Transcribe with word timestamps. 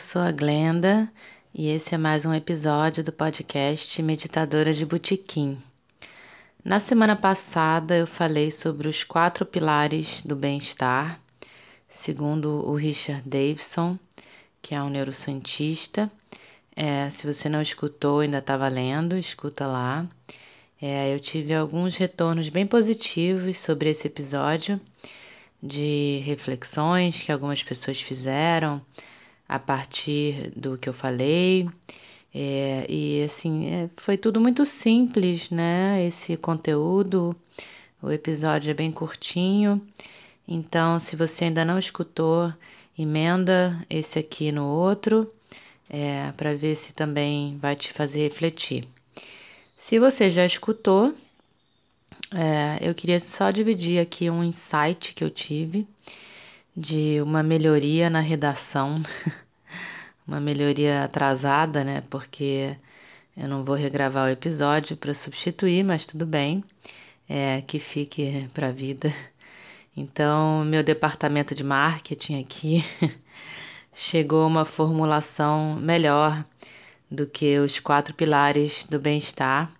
sou 0.00 0.22
a 0.22 0.32
Glenda 0.32 1.12
e 1.54 1.68
esse 1.68 1.94
é 1.94 1.98
mais 1.98 2.24
um 2.24 2.32
episódio 2.32 3.04
do 3.04 3.12
podcast 3.12 4.02
Meditadora 4.02 4.72
de 4.72 4.86
Botequim. 4.86 5.58
Na 6.64 6.80
semana 6.80 7.14
passada 7.14 7.94
eu 7.94 8.06
falei 8.06 8.50
sobre 8.50 8.88
os 8.88 9.04
quatro 9.04 9.44
pilares 9.44 10.22
do 10.22 10.34
bem-estar, 10.34 11.20
segundo 11.86 12.66
o 12.66 12.74
Richard 12.74 13.22
Davidson, 13.28 13.98
que 14.62 14.74
é 14.74 14.82
um 14.82 14.88
neurocientista. 14.88 16.10
É, 16.74 17.10
se 17.10 17.26
você 17.26 17.50
não 17.50 17.60
escutou, 17.60 18.20
ainda 18.20 18.38
está 18.38 18.56
valendo, 18.56 19.18
escuta 19.18 19.66
lá. 19.66 20.08
É, 20.80 21.14
eu 21.14 21.20
tive 21.20 21.54
alguns 21.54 21.98
retornos 21.98 22.48
bem 22.48 22.66
positivos 22.66 23.58
sobre 23.58 23.90
esse 23.90 24.06
episódio, 24.06 24.80
de 25.62 26.22
reflexões 26.24 27.22
que 27.22 27.30
algumas 27.30 27.62
pessoas 27.62 28.00
fizeram 28.00 28.80
a 29.50 29.58
partir 29.58 30.52
do 30.54 30.78
que 30.78 30.88
eu 30.88 30.92
falei. 30.92 31.68
É, 32.32 32.86
e 32.88 33.24
assim, 33.24 33.66
é, 33.66 33.90
foi 33.96 34.16
tudo 34.16 34.40
muito 34.40 34.64
simples, 34.64 35.50
né? 35.50 36.06
Esse 36.06 36.36
conteúdo, 36.36 37.34
o 38.00 38.12
episódio 38.12 38.70
é 38.70 38.74
bem 38.74 38.92
curtinho. 38.92 39.82
Então, 40.46 41.00
se 41.00 41.16
você 41.16 41.46
ainda 41.46 41.64
não 41.64 41.80
escutou, 41.80 42.54
emenda 42.96 43.84
esse 43.90 44.20
aqui 44.20 44.52
no 44.52 44.66
outro, 44.66 45.28
é, 45.88 46.30
para 46.36 46.54
ver 46.54 46.76
se 46.76 46.92
também 46.92 47.58
vai 47.58 47.74
te 47.74 47.92
fazer 47.92 48.20
refletir. 48.20 48.86
Se 49.76 49.98
você 49.98 50.30
já 50.30 50.46
escutou, 50.46 51.12
é, 52.32 52.78
eu 52.80 52.94
queria 52.94 53.18
só 53.18 53.50
dividir 53.50 53.98
aqui 53.98 54.30
um 54.30 54.44
insight 54.44 55.12
que 55.12 55.24
eu 55.24 55.30
tive 55.30 55.88
de 56.80 57.20
uma 57.20 57.42
melhoria 57.42 58.08
na 58.08 58.20
redação, 58.20 59.02
uma 60.26 60.40
melhoria 60.40 61.04
atrasada, 61.04 61.84
né? 61.84 62.02
Porque 62.08 62.74
eu 63.36 63.46
não 63.46 63.62
vou 63.64 63.74
regravar 63.74 64.26
o 64.26 64.32
episódio 64.32 64.96
para 64.96 65.12
substituir, 65.12 65.84
mas 65.84 66.06
tudo 66.06 66.24
bem, 66.24 66.64
é, 67.28 67.60
que 67.66 67.78
fique 67.78 68.48
para 68.54 68.68
a 68.68 68.72
vida. 68.72 69.12
Então, 69.94 70.64
meu 70.64 70.82
departamento 70.82 71.54
de 71.54 71.62
marketing 71.62 72.40
aqui 72.40 72.82
chegou 73.92 74.44
a 74.44 74.46
uma 74.46 74.64
formulação 74.64 75.76
melhor 75.76 76.42
do 77.10 77.26
que 77.26 77.58
os 77.58 77.78
quatro 77.78 78.14
pilares 78.14 78.86
do 78.86 78.98
bem-estar. 78.98 79.70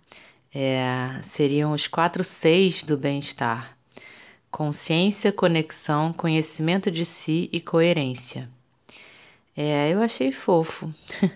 É, 0.53 1.19
seriam 1.23 1.71
os 1.71 1.87
quatro 1.87 2.23
seis 2.23 2.83
do 2.83 2.95
bem-estar: 2.95 3.75
consciência, 4.51 5.31
conexão, 5.31 6.11
conhecimento 6.11 6.91
de 6.91 7.05
si 7.05 7.49
e 7.51 7.61
coerência. 7.61 8.49
É, 9.55 9.89
eu 9.89 10.01
achei 10.01 10.31
fofo. 10.31 10.93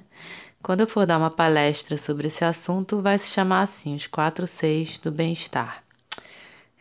Quando 0.61 0.81
eu 0.81 0.87
for 0.87 1.05
dar 1.05 1.17
uma 1.17 1.29
palestra 1.29 1.97
sobre 1.97 2.27
esse 2.27 2.43
assunto, 2.43 3.01
vai 3.01 3.17
se 3.17 3.29
chamar 3.29 3.61
assim: 3.61 3.95
os 3.95 4.07
quatro 4.07 4.45
seis 4.45 4.99
do 4.99 5.11
bem-estar. 5.11 5.83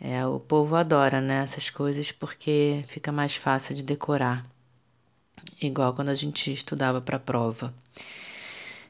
É, 0.00 0.26
o 0.26 0.40
povo 0.40 0.74
adora 0.74 1.20
né, 1.20 1.42
essas 1.44 1.70
coisas 1.70 2.10
porque 2.10 2.84
fica 2.88 3.12
mais 3.12 3.36
fácil 3.36 3.74
de 3.74 3.82
decorar, 3.82 4.44
igual 5.62 5.94
quando 5.94 6.08
a 6.08 6.14
gente 6.14 6.52
estudava 6.52 7.00
para 7.00 7.18
prova. 7.18 7.72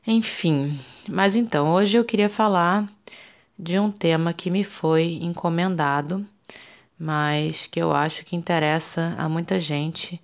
Enfim, 0.06 0.76
mas 1.08 1.36
então, 1.36 1.72
hoje 1.72 1.96
eu 1.98 2.04
queria 2.04 2.28
falar 2.28 2.88
de 3.58 3.78
um 3.78 3.90
tema 3.90 4.32
que 4.32 4.50
me 4.50 4.64
foi 4.64 5.18
encomendado, 5.22 6.26
mas 6.98 7.66
que 7.66 7.80
eu 7.80 7.92
acho 7.92 8.24
que 8.24 8.36
interessa 8.36 9.14
a 9.18 9.28
muita 9.28 9.58
gente, 9.58 10.20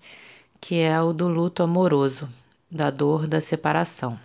que 0.61 0.77
é 0.81 1.01
o 1.01 1.13
do 1.13 1.29
luto 1.29 1.63
amoroso, 1.63 2.29
da 2.71 2.91
dor 2.91 3.27
da 3.27 3.41
separação. 3.41 4.19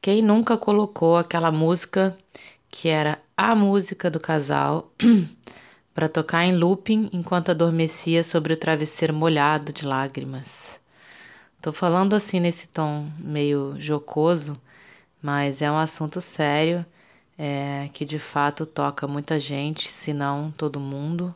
Quem 0.00 0.22
nunca 0.22 0.56
colocou 0.56 1.16
aquela 1.16 1.50
música 1.50 2.16
que 2.70 2.88
era 2.88 3.18
a 3.36 3.54
música 3.54 4.10
do 4.10 4.20
casal 4.20 4.92
para 5.94 6.08
tocar 6.08 6.44
em 6.44 6.56
looping 6.56 7.10
enquanto 7.12 7.50
adormecia 7.50 8.22
sobre 8.22 8.52
o 8.52 8.56
travesseiro 8.56 9.12
molhado 9.14 9.72
de 9.72 9.84
lágrimas? 9.84 10.80
Tô 11.60 11.72
falando 11.72 12.14
assim 12.14 12.38
nesse 12.38 12.68
tom 12.68 13.10
meio 13.18 13.74
jocoso, 13.78 14.60
mas 15.20 15.60
é 15.60 15.70
um 15.70 15.78
assunto 15.78 16.20
sério 16.20 16.86
é, 17.38 17.88
que 17.92 18.04
de 18.04 18.18
fato 18.18 18.64
toca 18.64 19.06
muita 19.06 19.38
gente, 19.38 19.90
se 19.90 20.12
não 20.12 20.50
todo 20.50 20.80
mundo, 20.80 21.34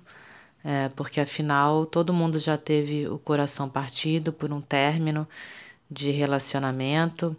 é, 0.64 0.88
porque 0.90 1.20
afinal 1.20 1.86
todo 1.86 2.12
mundo 2.12 2.38
já 2.38 2.56
teve 2.56 3.08
o 3.08 3.18
coração 3.18 3.68
partido 3.68 4.32
por 4.32 4.52
um 4.52 4.60
término 4.60 5.28
de 5.90 6.10
relacionamento, 6.10 7.36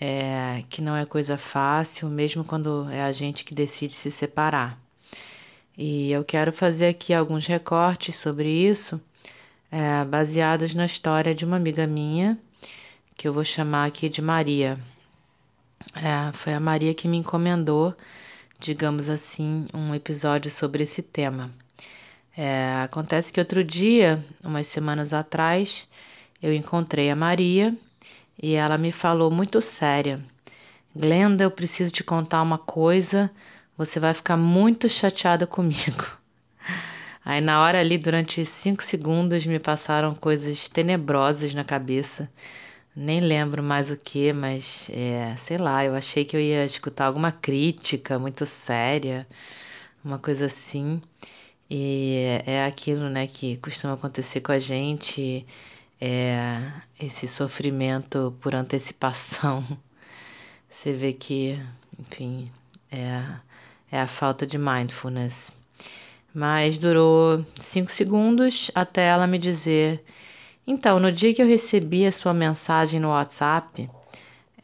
é, 0.00 0.64
que 0.68 0.80
não 0.80 0.96
é 0.96 1.04
coisa 1.04 1.36
fácil, 1.36 2.08
mesmo 2.08 2.44
quando 2.44 2.88
é 2.90 3.02
a 3.02 3.12
gente 3.12 3.44
que 3.44 3.54
decide 3.54 3.92
se 3.92 4.10
separar. 4.10 4.78
E 5.76 6.10
eu 6.12 6.24
quero 6.24 6.52
fazer 6.52 6.88
aqui 6.88 7.12
alguns 7.12 7.46
recortes 7.46 8.16
sobre 8.16 8.48
isso, 8.48 9.00
é, 9.70 10.04
baseados 10.04 10.74
na 10.74 10.86
história 10.86 11.34
de 11.34 11.44
uma 11.44 11.56
amiga 11.56 11.86
minha, 11.86 12.38
que 13.16 13.28
eu 13.28 13.32
vou 13.32 13.44
chamar 13.44 13.86
aqui 13.86 14.08
de 14.08 14.22
Maria. 14.22 14.78
É, 15.94 16.32
foi 16.32 16.54
a 16.54 16.60
Maria 16.60 16.94
que 16.94 17.08
me 17.08 17.16
encomendou, 17.16 17.94
digamos 18.58 19.08
assim, 19.08 19.66
um 19.74 19.94
episódio 19.94 20.50
sobre 20.50 20.84
esse 20.84 21.02
tema. 21.02 21.50
É, 22.36 22.80
acontece 22.84 23.32
que 23.32 23.40
outro 23.40 23.64
dia, 23.64 24.22
umas 24.44 24.66
semanas 24.68 25.12
atrás, 25.12 25.88
eu 26.42 26.54
encontrei 26.54 27.10
a 27.10 27.16
Maria 27.16 27.76
e 28.40 28.54
ela 28.54 28.78
me 28.78 28.92
falou 28.92 29.30
muito 29.30 29.60
séria: 29.60 30.20
Glenda, 30.94 31.44
eu 31.44 31.50
preciso 31.50 31.90
te 31.90 32.04
contar 32.04 32.42
uma 32.42 32.58
coisa, 32.58 33.30
você 33.76 33.98
vai 33.98 34.14
ficar 34.14 34.36
muito 34.36 34.88
chateada 34.88 35.46
comigo. 35.46 36.06
Aí, 37.24 37.40
na 37.40 37.62
hora 37.62 37.80
ali, 37.80 37.98
durante 37.98 38.44
cinco 38.46 38.82
segundos, 38.82 39.44
me 39.44 39.58
passaram 39.58 40.14
coisas 40.14 40.68
tenebrosas 40.68 41.52
na 41.52 41.64
cabeça 41.64 42.30
nem 43.00 43.18
lembro 43.20 43.62
mais 43.62 43.90
o 43.90 43.96
que, 43.96 44.30
mas 44.30 44.90
é, 44.92 45.34
sei 45.38 45.56
lá, 45.56 45.82
eu 45.84 45.94
achei 45.94 46.22
que 46.22 46.36
eu 46.36 46.40
ia 46.40 46.66
escutar 46.66 47.06
alguma 47.06 47.32
crítica 47.32 48.18
muito 48.18 48.44
séria, 48.44 49.26
uma 50.04 50.18
coisa 50.18 50.46
assim. 50.46 51.00
E 51.70 52.42
é 52.46 52.66
aquilo, 52.66 53.08
né, 53.08 53.26
que 53.26 53.56
costuma 53.58 53.94
acontecer 53.94 54.42
com 54.42 54.52
a 54.52 54.58
gente, 54.58 55.46
é 56.00 56.72
esse 57.00 57.26
sofrimento 57.26 58.36
por 58.40 58.54
antecipação. 58.54 59.64
Você 60.68 60.92
vê 60.92 61.14
que, 61.14 61.58
enfim, 61.98 62.50
é, 62.92 63.24
é 63.90 64.00
a 64.00 64.08
falta 64.08 64.46
de 64.46 64.58
mindfulness. 64.58 65.52
Mas 66.34 66.76
durou 66.78 67.44
cinco 67.58 67.90
segundos 67.90 68.70
até 68.74 69.06
ela 69.06 69.26
me 69.26 69.38
dizer 69.38 70.04
então, 70.70 71.00
no 71.00 71.10
dia 71.10 71.34
que 71.34 71.42
eu 71.42 71.48
recebi 71.48 72.06
a 72.06 72.12
sua 72.12 72.32
mensagem 72.32 73.00
no 73.00 73.08
WhatsApp, 73.08 73.90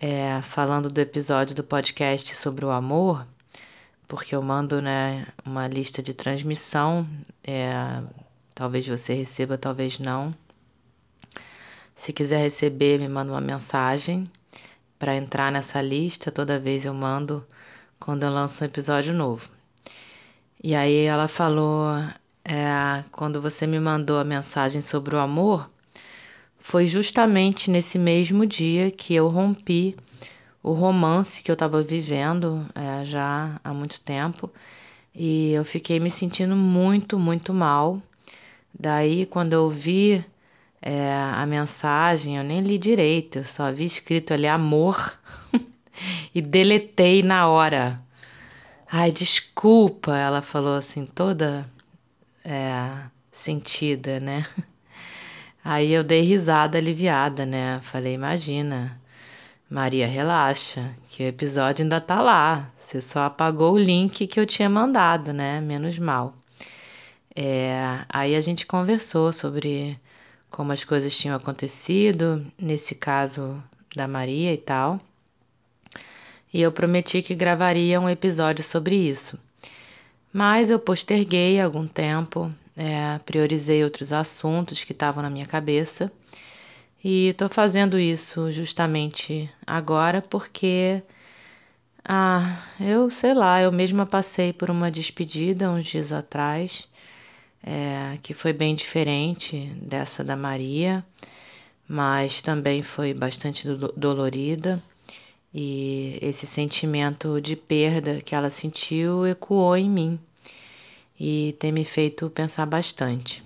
é, 0.00 0.41
falando 0.43 0.88
do 0.88 1.00
episódio 1.00 1.53
do 1.53 1.64
podcast 1.64 2.32
sobre 2.37 2.64
o 2.64 2.70
amor, 2.70 3.26
porque 4.06 4.32
eu 4.32 4.41
mando 4.41 4.81
né, 4.81 5.26
uma 5.44 5.67
lista 5.67 6.00
de 6.00 6.14
transmissão, 6.14 7.05
é, 7.43 8.05
talvez 8.55 8.87
você 8.87 9.14
receba, 9.14 9.58
talvez 9.58 9.99
não. 9.99 10.32
Se 11.93 12.12
quiser 12.12 12.38
receber, 12.38 13.00
me 13.00 13.08
manda 13.08 13.32
uma 13.32 13.41
mensagem 13.41 14.31
para 15.00 15.17
entrar 15.17 15.50
nessa 15.50 15.82
lista. 15.82 16.31
Toda 16.31 16.61
vez 16.61 16.85
eu 16.85 16.94
mando 16.94 17.44
quando 17.99 18.23
eu 18.23 18.31
lanço 18.31 18.62
um 18.62 18.67
episódio 18.69 19.12
novo. 19.12 19.50
E 20.62 20.73
aí 20.73 21.03
ela 21.05 21.26
falou: 21.26 21.97
é, 22.44 23.03
quando 23.11 23.43
você 23.43 23.67
me 23.67 23.81
mandou 23.81 24.20
a 24.20 24.25
mensagem 24.25 24.81
sobre 24.81 25.17
o 25.17 25.19
amor, 25.19 25.69
foi 26.67 26.85
justamente 26.85 27.71
nesse 27.71 27.97
mesmo 27.97 28.45
dia 28.45 28.91
que 28.91 29.15
eu 29.15 29.29
rompi 29.29 29.95
o 30.61 30.73
romance 30.73 31.41
que 31.41 31.49
eu 31.49 31.53
estava 31.53 31.81
vivendo 31.81 32.67
é, 32.75 33.05
já 33.05 33.61
há 33.63 33.73
muito 33.73 34.01
tempo 34.01 34.51
e 35.15 35.53
eu 35.53 35.65
fiquei 35.65 36.01
me 36.01 36.11
sentindo 36.11 36.57
muito, 36.57 37.21
muito 37.21 37.55
mal. 37.55 38.03
Daí, 38.77 39.27
quando 39.27 39.53
eu 39.53 39.71
vi 39.71 40.25
é, 40.83 41.15
a 41.37 41.47
mensagem, 41.47 42.37
eu 42.37 42.43
nem 42.43 42.61
li 42.63 42.79
direito, 42.79 43.39
eu 43.39 43.45
só 43.45 43.71
vi 43.71 43.85
escrito 43.85 44.35
ali 44.35 44.49
amor 44.49 45.21
e 46.35 46.43
deletei 46.43 47.23
na 47.23 47.47
hora. 47.47 48.03
Ai, 48.91 49.13
desculpa, 49.13 50.17
ela 50.17 50.43
falou 50.43 50.75
assim, 50.75 51.07
toda 51.07 51.65
é, 52.45 53.07
sentida, 53.31 54.19
né? 54.19 54.45
Aí 55.69 55.91
eu 55.91 56.05
dei 56.05 56.23
risada 56.23 56.79
aliviada, 56.79 57.45
né? 57.45 57.81
Falei, 57.83 58.15
imagina 58.15 59.01
Maria, 59.69 60.07
relaxa, 60.07 60.95
que 61.09 61.25
o 61.25 61.27
episódio 61.27 61.83
ainda 61.83 62.01
tá 62.01 62.23
lá. 62.23 62.71
Você 62.79 63.01
só 63.01 63.25
apagou 63.25 63.73
o 63.75 63.79
link 63.79 64.29
que 64.29 64.39
eu 64.39 64.47
tinha 64.47 64.71
mandado, 64.71 65.33
né? 65.33 65.61
Menos 65.61 65.99
mal. 65.99 66.33
É, 67.35 67.99
aí 68.09 68.37
a 68.37 68.41
gente 68.41 68.65
conversou 68.65 69.33
sobre 69.33 69.99
como 70.49 70.71
as 70.71 70.85
coisas 70.85 71.17
tinham 71.19 71.35
acontecido, 71.35 72.47
nesse 72.57 72.95
caso 72.95 73.61
da 73.97 74.07
Maria 74.07 74.55
e 74.55 74.59
tal. 74.59 75.01
E 76.55 76.63
eu 76.63 76.71
prometi 76.71 77.23
que 77.23 77.35
gravaria 77.35 78.01
um 78.01 78.09
episódio 78.09 78.63
sobre 78.63 78.95
isso. 78.95 79.37
Mas 80.33 80.71
eu 80.71 80.79
posterguei 80.79 81.61
algum 81.61 81.89
tempo, 81.89 82.55
é, 82.76 83.19
priorizei 83.25 83.82
outros 83.82 84.12
assuntos 84.12 84.84
que 84.84 84.93
estavam 84.93 85.23
na 85.23 85.31
minha 85.31 85.46
cabeça 85.46 86.12
e 87.02 87.28
estou 87.28 87.49
fazendo 87.49 87.99
isso 87.99 88.50
justamente 88.50 89.49
agora 89.67 90.20
porque, 90.20 91.02
ah, 92.05 92.61
eu 92.81 93.11
sei 93.11 93.32
lá, 93.32 93.62
eu 93.62 93.73
mesma 93.73 94.05
passei 94.05 94.52
por 94.52 94.70
uma 94.70 94.90
despedida 94.90 95.70
uns 95.70 95.87
dias 95.87 96.12
atrás, 96.12 96.88
é, 97.62 98.19
que 98.23 98.34
foi 98.34 98.52
bem 98.52 98.75
diferente 98.75 99.72
dessa 99.81 100.25
da 100.25 100.37
Maria, 100.37 101.05
mas 101.88 102.43
também 102.43 102.82
foi 102.82 103.14
bastante 103.14 103.67
do 103.69 103.93
dolorida. 103.96 104.82
E 105.55 106.19
esse 106.20 106.46
sentimento 106.46 107.40
de 107.40 107.56
perda 107.56 108.20
que 108.20 108.34
ela 108.34 108.50
sentiu 108.50 109.26
ecoou 109.26 109.76
em 109.76 109.88
mim 109.88 110.20
e 111.19 111.57
tem 111.59 111.73
me 111.73 111.85
feito 111.85 112.31
pensar 112.31 112.67
bastante. 112.67 113.43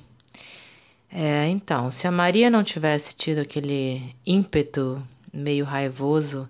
É, 1.12 1.48
então, 1.48 1.90
se 1.90 2.06
a 2.06 2.10
Maria 2.10 2.50
não 2.50 2.62
tivesse 2.62 3.16
tido 3.16 3.40
aquele 3.40 4.14
ímpeto 4.24 5.02
meio 5.32 5.64
raivoso 5.64 6.48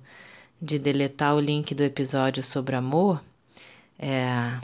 de 0.60 0.78
deletar 0.78 1.34
o 1.34 1.40
link 1.40 1.74
do 1.74 1.82
episódio 1.82 2.42
sobre 2.42 2.76
amor, 2.76 3.22
é, 3.98 4.60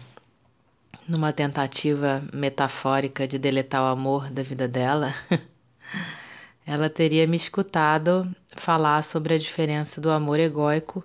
numa 1.09 1.33
tentativa 1.33 2.23
metafórica 2.33 3.27
de 3.27 3.39
deletar 3.39 3.83
o 3.83 3.87
amor 3.87 4.31
da 4.31 4.43
vida 4.43 4.69
dela, 4.69 5.15
ela 6.67 6.91
teria 6.91 7.27
me 7.27 7.37
escutado 7.37 8.31
falar 8.55 9.03
sobre 9.03 9.35
a 9.35 9.39
diferença 9.39 10.01
do 10.01 10.11
amor 10.11 10.39
egóico 10.41 11.05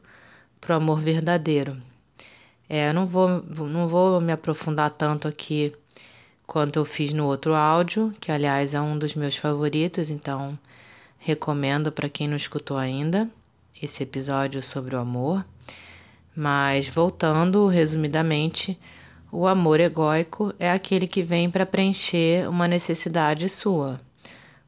para 0.59 0.73
o 0.73 0.77
amor 0.77 0.99
verdadeiro. 0.99 1.81
É, 2.73 2.87
eu 2.87 2.93
não 2.93 3.05
vou, 3.05 3.27
não 3.67 3.85
vou 3.85 4.21
me 4.21 4.31
aprofundar 4.31 4.89
tanto 4.91 5.27
aqui 5.27 5.73
quanto 6.47 6.79
eu 6.79 6.85
fiz 6.85 7.11
no 7.11 7.25
outro 7.25 7.53
áudio, 7.53 8.13
que 8.17 8.31
aliás 8.31 8.73
é 8.73 8.79
um 8.79 8.97
dos 8.97 9.13
meus 9.13 9.35
favoritos, 9.35 10.09
então 10.09 10.57
recomendo 11.19 11.91
para 11.91 12.07
quem 12.07 12.29
não 12.29 12.37
escutou 12.37 12.77
ainda 12.77 13.29
esse 13.83 14.03
episódio 14.03 14.63
sobre 14.63 14.95
o 14.95 14.99
amor. 14.99 15.45
Mas 16.33 16.87
voltando 16.87 17.67
resumidamente, 17.67 18.79
o 19.29 19.47
amor 19.47 19.81
egóico 19.81 20.53
é 20.57 20.71
aquele 20.71 21.07
que 21.07 21.23
vem 21.23 21.51
para 21.51 21.65
preencher 21.65 22.47
uma 22.47 22.69
necessidade 22.69 23.49
sua, 23.49 23.99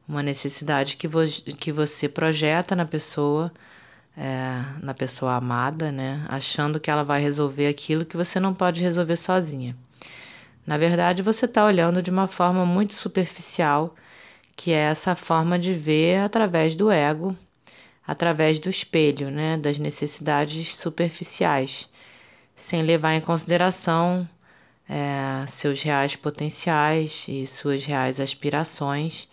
uma 0.06 0.22
necessidade 0.22 0.98
que, 0.98 1.08
vo 1.08 1.20
que 1.58 1.72
você 1.72 2.06
projeta 2.06 2.76
na 2.76 2.84
pessoa, 2.84 3.50
é, 4.16 4.62
na 4.82 4.94
pessoa 4.94 5.34
amada, 5.34 5.90
né? 5.90 6.24
Achando 6.28 6.80
que 6.80 6.90
ela 6.90 7.04
vai 7.04 7.20
resolver 7.20 7.66
aquilo 7.66 8.04
que 8.04 8.16
você 8.16 8.38
não 8.38 8.54
pode 8.54 8.80
resolver 8.82 9.16
sozinha. 9.16 9.76
Na 10.66 10.78
verdade, 10.78 11.22
você 11.22 11.44
está 11.44 11.64
olhando 11.64 12.02
de 12.02 12.10
uma 12.10 12.26
forma 12.26 12.64
muito 12.64 12.94
superficial, 12.94 13.94
que 14.56 14.72
é 14.72 14.78
essa 14.90 15.14
forma 15.14 15.58
de 15.58 15.74
ver 15.74 16.20
através 16.20 16.74
do 16.76 16.90
ego, 16.90 17.36
através 18.06 18.58
do 18.58 18.70
espelho, 18.70 19.30
né, 19.30 19.56
das 19.56 19.78
necessidades 19.78 20.74
superficiais, 20.76 21.88
sem 22.54 22.82
levar 22.82 23.14
em 23.14 23.20
consideração 23.20 24.28
é, 24.88 25.44
seus 25.48 25.82
reais 25.82 26.14
potenciais 26.16 27.26
e 27.28 27.46
suas 27.46 27.84
reais 27.84 28.20
aspirações, 28.20 29.28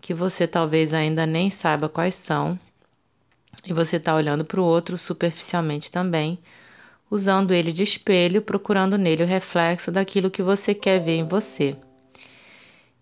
que 0.00 0.12
você 0.12 0.46
talvez 0.46 0.92
ainda 0.92 1.26
nem 1.26 1.50
saiba 1.50 1.88
quais 1.88 2.14
são, 2.14 2.58
e 3.66 3.72
você 3.72 3.96
está 3.96 4.14
olhando 4.14 4.44
para 4.44 4.60
o 4.60 4.64
outro 4.64 4.98
superficialmente 4.98 5.90
também 5.90 6.38
usando 7.12 7.52
ele 7.52 7.74
de 7.74 7.82
espelho, 7.82 8.40
procurando 8.40 8.96
nele 8.96 9.22
o 9.22 9.26
reflexo 9.26 9.92
daquilo 9.92 10.30
que 10.30 10.42
você 10.42 10.72
quer 10.72 10.98
ver 10.98 11.16
em 11.16 11.28
você. 11.28 11.76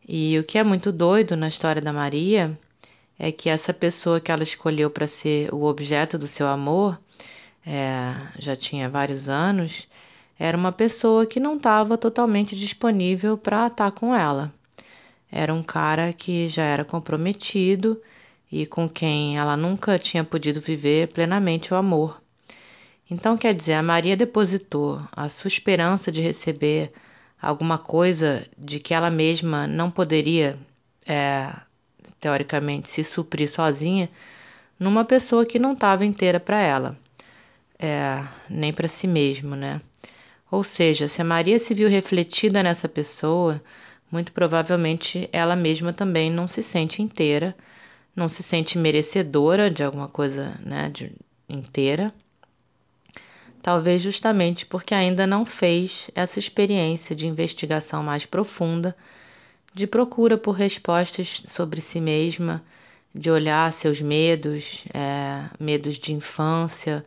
E 0.06 0.36
o 0.36 0.42
que 0.42 0.58
é 0.58 0.64
muito 0.64 0.90
doido 0.90 1.36
na 1.36 1.46
história 1.46 1.80
da 1.80 1.92
Maria 1.92 2.58
é 3.16 3.30
que 3.30 3.48
essa 3.48 3.72
pessoa 3.72 4.18
que 4.18 4.32
ela 4.32 4.42
escolheu 4.42 4.90
para 4.90 5.06
ser 5.06 5.54
o 5.54 5.62
objeto 5.62 6.18
do 6.18 6.26
seu 6.26 6.48
amor, 6.48 7.00
é, 7.64 8.12
já 8.36 8.56
tinha 8.56 8.88
vários 8.88 9.28
anos, 9.28 9.86
era 10.36 10.56
uma 10.56 10.72
pessoa 10.72 11.24
que 11.24 11.38
não 11.38 11.56
estava 11.56 11.96
totalmente 11.96 12.56
disponível 12.56 13.38
para 13.38 13.68
estar 13.68 13.92
com 13.92 14.12
ela. 14.12 14.52
Era 15.30 15.54
um 15.54 15.62
cara 15.62 16.12
que 16.12 16.48
já 16.48 16.64
era 16.64 16.84
comprometido 16.84 18.02
e 18.50 18.67
com 18.67 18.88
quem 18.88 19.38
ela 19.38 19.56
nunca 19.56 19.99
tinha 19.99 20.25
podido 20.25 20.61
viver 20.61 21.08
plenamente 21.08 21.73
o 21.73 21.76
amor. 21.76 22.20
Então, 23.11 23.37
quer 23.37 23.55
dizer, 23.55 23.75
a 23.75 23.82
Maria 23.82 24.17
depositou 24.17 25.02
a 25.12 25.29
sua 25.29 25.49
esperança 25.49 26.12
de 26.12 26.20
receber 26.20 26.93
alguma 27.41 27.79
coisa 27.79 28.47
de 28.56 28.79
que 28.79 28.94
ela 28.94 29.11
mesma 29.11 29.67
não 29.67 29.91
poderia, 29.91 30.58
é, 31.06 31.52
teoricamente, 32.20 32.88
se 32.88 33.02
suprir 33.02 33.49
sozinha, 33.49 34.08
numa 34.79 35.05
pessoa 35.05 35.44
que 35.44 35.58
não 35.58 35.72
estava 35.72 36.05
inteira 36.05 36.39
para 36.39 36.60
ela, 36.60 36.96
é, 37.79 38.24
nem 38.48 38.72
para 38.72 38.89
si 38.89 39.06
mesmo, 39.06 39.56
né? 39.56 39.81
Ou 40.51 40.65
seja, 40.65 41.08
se 41.08 41.20
a 41.20 41.24
Maria 41.24 41.58
se 41.58 41.74
viu 41.74 41.89
refletida 41.89 42.63
nessa 42.63 42.89
pessoa, 42.89 43.63
muito 44.10 44.32
provavelmente 44.32 45.29
ela 45.32 45.55
mesma 45.55 45.93
também 45.93 46.31
não 46.31 46.48
se 46.48 46.63
sente 46.63 47.03
inteira, 47.03 47.56
não 48.20 48.29
se 48.29 48.43
sente 48.43 48.79
merecedora 48.79 49.70
de 49.70 49.82
alguma 49.82 50.06
coisa, 50.06 50.56
né, 50.65 50.89
de, 50.91 51.12
inteira 51.48 52.15
talvez 53.62 54.00
justamente 54.03 54.67
porque 54.67 54.94
ainda 54.94 55.27
não 55.27 55.44
fez 55.44 56.10
essa 56.15 56.39
experiência 56.39 57.15
de 57.15 57.27
investigação 57.27 58.03
mais 58.03 58.24
profunda, 58.27 58.96
de 59.72 59.86
procura 59.86 60.36
por 60.36 60.53
respostas 60.53 61.43
sobre 61.46 61.81
si 61.81 62.00
mesma, 62.00 62.62
de 63.15 63.31
olhar 63.31 63.72
seus 63.72 64.00
medos, 64.00 64.84
é, 64.94 65.44
medos 65.58 65.96
de 65.96 66.12
infância, 66.12 67.05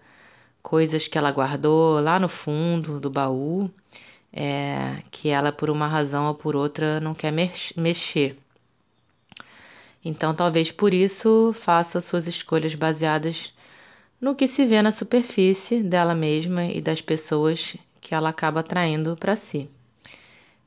coisas 0.62 1.08
que 1.08 1.18
ela 1.18 1.32
guardou 1.32 2.00
lá 2.00 2.20
no 2.20 2.30
fundo 2.30 3.00
do 3.00 3.10
baú, 3.10 3.70
é, 4.32 4.98
que 5.12 5.30
ela, 5.30 5.52
por 5.52 5.70
uma 5.70 5.88
razão 5.88 6.28
ou 6.28 6.36
por 6.36 6.56
outra, 6.56 7.00
não 7.00 7.14
quer 7.14 7.32
mexer. 7.32 8.38
Então, 10.06 10.34
talvez 10.34 10.72
por 10.72 10.94
isso 10.94 11.54
faça 11.54 12.02
suas 12.02 12.28
escolhas 12.28 12.76
baseadas 12.76 13.54
no 14.24 14.34
que 14.34 14.48
se 14.48 14.66
vê 14.66 14.82
na 14.82 14.92
superfície 14.92 15.84
dela 15.84 16.16
mesma 16.16 16.66
e 16.66 16.80
das 16.80 17.02
pessoas 17.02 17.76
que 18.00 18.16
ela 18.16 18.30
acaba 18.30 18.62
atraindo 18.62 19.18
para 19.18 19.36
si. 19.36 19.70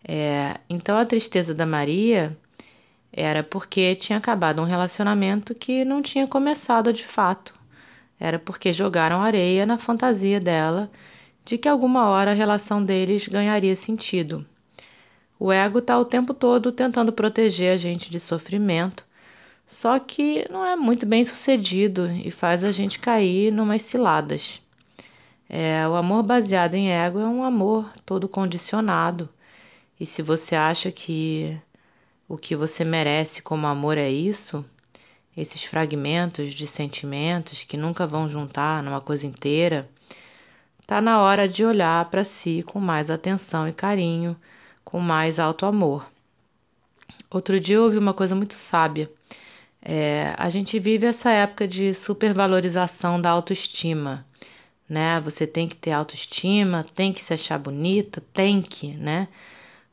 É, 0.07 0.59
então 0.69 0.99
a 0.99 1.07
tristeza 1.07 1.55
da 1.55 1.65
Maria 1.65 2.37
era 3.11 3.43
porque 3.43 3.95
tinha 3.95 4.19
acabado 4.19 4.61
um 4.61 4.67
relacionamento 4.67 5.55
que 5.55 5.87
não 5.87 6.03
tinha 6.03 6.27
começado 6.27 6.93
de 6.93 7.05
fato. 7.05 7.55
Era 8.21 8.39
porque 8.39 8.75
jogaram 8.75 9.23
areia 9.23 9.65
na 9.65 9.79
fantasia 9.79 10.39
dela 10.39 10.91
de 11.43 11.57
que 11.57 11.67
alguma 11.67 12.11
hora 12.11 12.33
a 12.33 12.35
relação 12.35 12.85
deles 12.85 13.27
ganharia 13.27 13.75
sentido. 13.75 14.45
O 15.39 15.51
ego 15.51 15.79
está 15.79 15.99
o 15.99 16.05
tempo 16.05 16.35
todo 16.35 16.71
tentando 16.73 17.11
proteger 17.11 17.73
a 17.73 17.79
gente 17.79 18.11
de 18.11 18.21
sofrimento 18.21 19.06
só 19.67 19.99
que 19.99 20.47
não 20.49 20.65
é 20.65 20.77
muito 20.77 21.05
bem 21.05 21.25
sucedido 21.25 22.09
e 22.11 22.31
faz 22.31 22.63
a 22.63 22.71
gente 22.71 23.01
cair 23.01 23.53
numas 23.53 23.83
ciladas. 23.83 24.63
É, 25.49 25.87
o 25.89 25.95
amor 25.97 26.23
baseado 26.23 26.75
em 26.75 26.91
ego 26.91 27.19
é 27.19 27.27
um 27.27 27.43
amor 27.43 27.93
todo 28.05 28.29
condicionado. 28.29 29.29
E 29.99 30.07
se 30.07 30.23
você 30.23 30.55
acha 30.55 30.93
que 30.93 31.59
o 32.29 32.37
que 32.37 32.55
você 32.55 32.85
merece 32.85 33.43
como 33.43 33.67
amor 33.67 33.99
é 33.99 34.09
isso, 34.11 34.65
esses 35.37 35.65
fragmentos 35.65 36.55
de 36.55 36.67
sentimentos 36.67 37.65
que 37.65 37.77
nunca 37.77 38.07
vão 38.07 38.29
juntar 38.29 38.83
numa 38.83 39.01
coisa 39.01 39.27
inteira, 39.27 39.89
tá 40.87 41.01
na 41.01 41.21
hora 41.21 41.49
de 41.49 41.65
olhar 41.65 42.09
para 42.11 42.25
si 42.25 42.63
com 42.67 42.79
mais 42.81 43.11
atenção 43.11 43.69
e 43.69 43.73
carinho, 43.73 44.37
com 44.85 45.01
mais 45.01 45.39
alto 45.39 45.67
amor. 45.67 46.07
Outro 47.31 47.59
dia 47.59 47.77
eu 47.77 47.85
ouvi 47.85 47.99
uma 47.99 48.15
coisa 48.15 48.35
muito 48.35 48.55
sábia. 48.55 49.11
É, 49.89 50.35
a 50.37 50.49
gente 50.49 50.81
vive 50.81 51.07
essa 51.07 51.31
época 51.31 51.69
de 51.69 51.95
supervalorização 51.95 53.21
da 53.21 53.31
autoestima, 53.31 54.27
né? 54.89 55.21
Você 55.21 55.47
tem 55.47 55.69
que 55.69 55.77
ter 55.77 55.93
autoestima, 55.93 56.85
tem 56.93 57.13
que 57.13 57.23
se 57.23 57.33
achar 57.33 57.57
bonita, 57.57 58.21
tem 58.35 58.61
que, 58.61 58.89
né? 58.95 59.29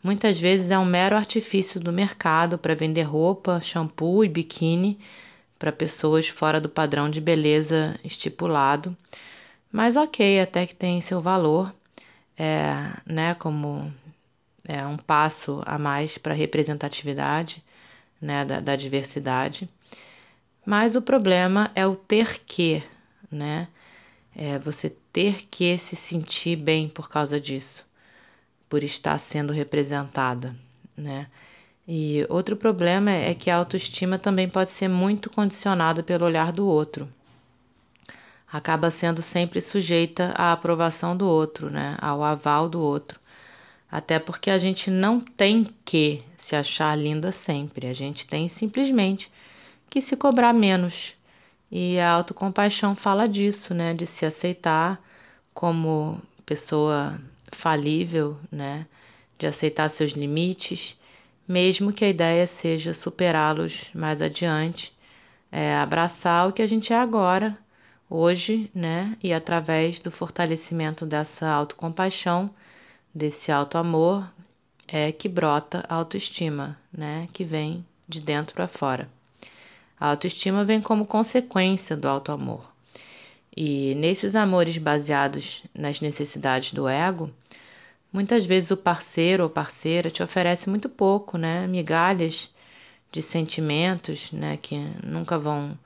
Muitas 0.03 0.39
vezes 0.39 0.71
é 0.71 0.79
um 0.79 0.85
mero 0.85 1.15
artifício 1.15 1.79
do 1.79 1.93
mercado 1.93 2.57
para 2.57 2.73
vender 2.73 3.03
roupa, 3.03 3.61
shampoo 3.61 4.25
e 4.25 4.29
biquíni 4.29 4.97
para 5.59 5.71
pessoas 5.71 6.27
fora 6.27 6.59
do 6.59 6.69
padrão 6.69 7.07
de 7.07 7.21
beleza 7.21 7.95
estipulado. 8.03 8.97
Mas 9.71 9.95
ok, 9.95 10.39
até 10.41 10.65
que 10.65 10.73
tem 10.73 11.01
seu 11.01 11.21
valor, 11.21 11.71
é, 12.35 12.73
né? 13.05 13.35
Como 13.35 13.93
é 14.67 14.83
um 14.87 14.97
passo 14.97 15.61
a 15.67 15.77
mais 15.77 16.17
para 16.17 16.33
a 16.33 16.37
representatividade 16.37 17.63
né, 18.23 18.45
da, 18.45 18.59
da 18.61 18.75
diversidade. 18.75 19.69
Mas 20.65 20.95
o 20.95 21.01
problema 21.01 21.71
é 21.75 21.85
o 21.85 21.95
ter 21.95 22.39
que, 22.45 22.81
né? 23.31 23.67
É 24.35 24.57
você 24.57 24.89
ter 25.11 25.45
que 25.51 25.77
se 25.77 25.95
sentir 25.95 26.55
bem 26.55 26.87
por 26.87 27.09
causa 27.09 27.39
disso, 27.39 27.85
por 28.69 28.83
estar 28.83 29.17
sendo 29.19 29.51
representada, 29.53 30.55
né? 30.95 31.27
E 31.87 32.25
outro 32.29 32.55
problema 32.55 33.11
é 33.11 33.33
que 33.33 33.49
a 33.49 33.57
autoestima 33.57 34.17
também 34.17 34.47
pode 34.47 34.71
ser 34.71 34.87
muito 34.87 35.29
condicionada 35.29 36.01
pelo 36.01 36.25
olhar 36.25 36.53
do 36.53 36.65
outro. 36.65 37.09
Acaba 38.51 38.89
sendo 38.89 39.21
sempre 39.21 39.59
sujeita 39.59 40.33
à 40.37 40.53
aprovação 40.53 41.17
do 41.17 41.27
outro, 41.27 41.69
né? 41.69 41.97
Ao 41.99 42.23
aval 42.23 42.69
do 42.69 42.79
outro. 42.79 43.19
Até 43.91 44.17
porque 44.17 44.49
a 44.49 44.57
gente 44.57 44.89
não 44.89 45.19
tem 45.19 45.67
que 45.83 46.23
se 46.37 46.55
achar 46.55 46.97
linda 46.97 47.31
sempre, 47.31 47.85
a 47.85 47.93
gente 47.93 48.25
tem 48.25 48.47
simplesmente 48.47 49.29
que 49.93 50.01
se 50.01 50.17
cobrar 50.17 50.53
menos. 50.53 51.15
E 51.71 51.99
a 51.99 52.09
autocompaixão 52.09 52.95
fala 52.95 53.29
disso, 53.29 53.75
né, 53.75 53.93
de 53.93 54.07
se 54.07 54.25
aceitar 54.25 54.99
como 55.53 56.19
pessoa 56.43 57.21
falível, 57.51 58.35
né, 58.51 58.87
de 59.37 59.45
aceitar 59.45 59.87
seus 59.89 60.13
limites, 60.13 60.99
mesmo 61.47 61.93
que 61.93 62.03
a 62.03 62.09
ideia 62.09 62.47
seja 62.47 62.91
superá-los 62.91 63.91
mais 63.93 64.19
adiante, 64.19 64.91
é 65.51 65.75
abraçar 65.75 66.49
o 66.49 66.51
que 66.51 66.63
a 66.63 66.67
gente 66.67 66.91
é 66.91 66.97
agora, 66.97 67.55
hoje, 68.09 68.71
né, 68.73 69.15
e 69.21 69.31
através 69.31 69.99
do 69.99 70.09
fortalecimento 70.09 71.05
dessa 71.05 71.47
autocompaixão 71.47 72.49
desse 73.13 73.51
alto 73.51 73.77
amor 73.77 74.27
é 74.87 75.11
que 75.11 75.29
brota 75.29 75.85
a 75.87 75.93
autoestima, 75.93 76.79
né? 76.91 77.29
Que 77.31 77.43
vem 77.43 77.85
de 78.07 78.19
dentro 78.19 78.55
para 78.55 78.67
fora. 78.67 79.07
A 79.99 80.09
autoestima 80.09 80.65
vem 80.65 80.81
como 80.81 81.05
consequência 81.05 81.95
do 81.95 82.07
alto 82.07 82.31
amor. 82.31 82.71
E 83.55 83.95
nesses 83.95 84.35
amores 84.35 84.77
baseados 84.77 85.63
nas 85.73 86.01
necessidades 86.01 86.73
do 86.73 86.87
ego, 86.87 87.29
muitas 88.11 88.45
vezes 88.45 88.71
o 88.71 88.77
parceiro 88.77 89.43
ou 89.43 89.49
parceira 89.49 90.09
te 90.09 90.23
oferece 90.23 90.69
muito 90.69 90.89
pouco, 90.89 91.37
né? 91.37 91.67
Migalhas 91.67 92.49
de 93.11 93.21
sentimentos, 93.21 94.31
né, 94.31 94.57
que 94.57 94.75
nunca 95.05 95.37
vão 95.37 95.77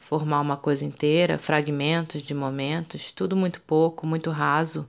formar 0.00 0.40
uma 0.40 0.56
coisa 0.56 0.84
inteira, 0.84 1.38
fragmentos 1.38 2.22
de 2.22 2.34
momentos, 2.34 3.12
tudo 3.12 3.36
muito 3.36 3.60
pouco, 3.60 4.06
muito 4.06 4.30
raso 4.30 4.88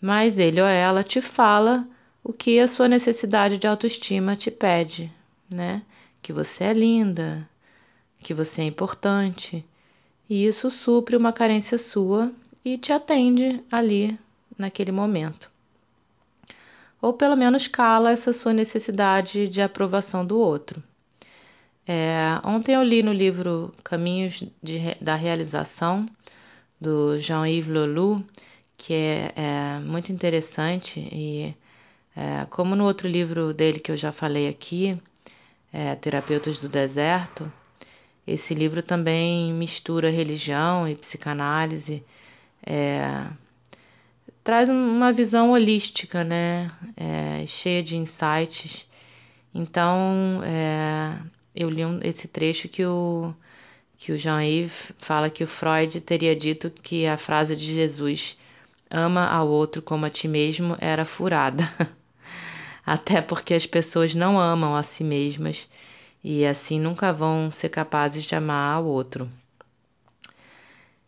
mas 0.00 0.38
ele 0.38 0.60
ou 0.60 0.66
ela 0.66 1.02
te 1.02 1.20
fala 1.20 1.86
o 2.22 2.32
que 2.32 2.60
a 2.60 2.68
sua 2.68 2.88
necessidade 2.88 3.58
de 3.58 3.66
autoestima 3.66 4.36
te 4.36 4.50
pede, 4.50 5.12
né? 5.52 5.82
Que 6.22 6.32
você 6.32 6.64
é 6.64 6.72
linda, 6.72 7.48
que 8.20 8.34
você 8.34 8.62
é 8.62 8.64
importante. 8.64 9.64
E 10.28 10.46
isso 10.46 10.70
supre 10.70 11.16
uma 11.16 11.32
carência 11.32 11.78
sua 11.78 12.30
e 12.64 12.76
te 12.76 12.92
atende 12.92 13.62
ali 13.70 14.18
naquele 14.56 14.92
momento. 14.92 15.50
Ou 17.00 17.12
pelo 17.12 17.36
menos 17.36 17.68
cala 17.68 18.10
essa 18.10 18.32
sua 18.32 18.52
necessidade 18.52 19.48
de 19.48 19.62
aprovação 19.62 20.26
do 20.26 20.38
outro. 20.38 20.82
É, 21.86 22.38
ontem 22.44 22.74
eu 22.74 22.82
li 22.82 23.02
no 23.02 23.12
livro 23.12 23.72
Caminhos 23.82 24.44
de, 24.62 24.94
da 25.00 25.14
Realização, 25.14 26.06
do 26.78 27.18
Jean-Yves 27.18 27.72
Lelou, 27.72 28.22
que 28.76 28.92
é, 28.92 29.32
é 29.34 29.78
muito 29.80 30.12
interessante 30.12 31.00
e 31.12 31.54
é, 32.14 32.46
como 32.50 32.76
no 32.76 32.84
outro 32.84 33.08
livro 33.08 33.54
dele 33.54 33.78
que 33.78 33.90
eu 33.90 33.96
já 33.96 34.12
falei 34.12 34.48
aqui, 34.48 35.00
é, 35.72 35.94
Terapeutas 35.94 36.58
do 36.58 36.68
Deserto, 36.68 37.50
esse 38.28 38.54
livro 38.54 38.82
também 38.82 39.52
mistura 39.54 40.10
religião 40.10 40.86
e 40.86 40.94
psicanálise, 40.94 42.04
é, 42.64 43.26
traz 44.44 44.68
uma 44.68 45.12
visão 45.12 45.52
holística, 45.52 46.22
né, 46.22 46.70
é, 46.96 47.46
cheia 47.46 47.82
de 47.82 47.96
insights. 47.96 48.86
Então, 49.54 50.42
é, 50.44 51.18
eu 51.54 51.70
li 51.70 51.84
um, 51.84 52.00
esse 52.02 52.28
trecho 52.28 52.68
que 52.68 52.84
o 52.84 53.34
que 53.96 54.12
o 54.12 54.16
Jean-Yves 54.16 54.92
fala 54.96 55.28
que 55.28 55.42
o 55.42 55.46
Freud 55.46 56.00
teria 56.02 56.36
dito 56.36 56.70
que 56.70 57.04
a 57.04 57.18
frase 57.18 57.56
de 57.56 57.74
Jesus 57.74 58.38
ama 58.88 59.26
ao 59.26 59.48
outro 59.48 59.82
como 59.82 60.06
a 60.06 60.10
ti 60.10 60.28
mesmo 60.28 60.76
era 60.80 61.04
furada. 61.04 61.68
Até 62.86 63.20
porque 63.20 63.54
as 63.54 63.66
pessoas 63.66 64.14
não 64.14 64.38
amam 64.38 64.76
a 64.76 64.84
si 64.84 65.02
mesmas 65.02 65.68
e 66.30 66.44
assim 66.44 66.78
nunca 66.78 67.10
vão 67.10 67.50
ser 67.50 67.70
capazes 67.70 68.22
de 68.22 68.34
amar 68.34 68.76
ao 68.76 68.84
outro. 68.84 69.26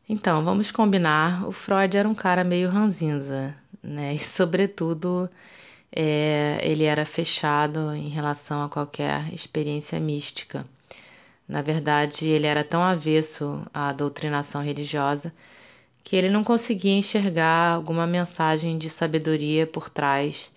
Então, 0.08 0.42
vamos 0.42 0.72
combinar, 0.72 1.46
o 1.46 1.52
Freud 1.52 1.94
era 1.94 2.08
um 2.08 2.14
cara 2.14 2.42
meio 2.42 2.70
ranzinza, 2.70 3.54
né? 3.82 4.14
E 4.14 4.18
sobretudo 4.18 5.28
é, 5.92 6.58
ele 6.62 6.84
era 6.84 7.04
fechado 7.04 7.94
em 7.94 8.08
relação 8.08 8.62
a 8.64 8.68
qualquer 8.70 9.30
experiência 9.34 10.00
mística. 10.00 10.64
Na 11.46 11.60
verdade, 11.60 12.26
ele 12.26 12.46
era 12.46 12.64
tão 12.64 12.82
avesso 12.82 13.62
à 13.74 13.92
doutrinação 13.92 14.62
religiosa 14.62 15.34
que 16.02 16.16
ele 16.16 16.30
não 16.30 16.42
conseguia 16.42 16.96
enxergar 16.96 17.74
alguma 17.74 18.06
mensagem 18.06 18.78
de 18.78 18.88
sabedoria 18.88 19.66
por 19.66 19.90
trás 19.90 20.50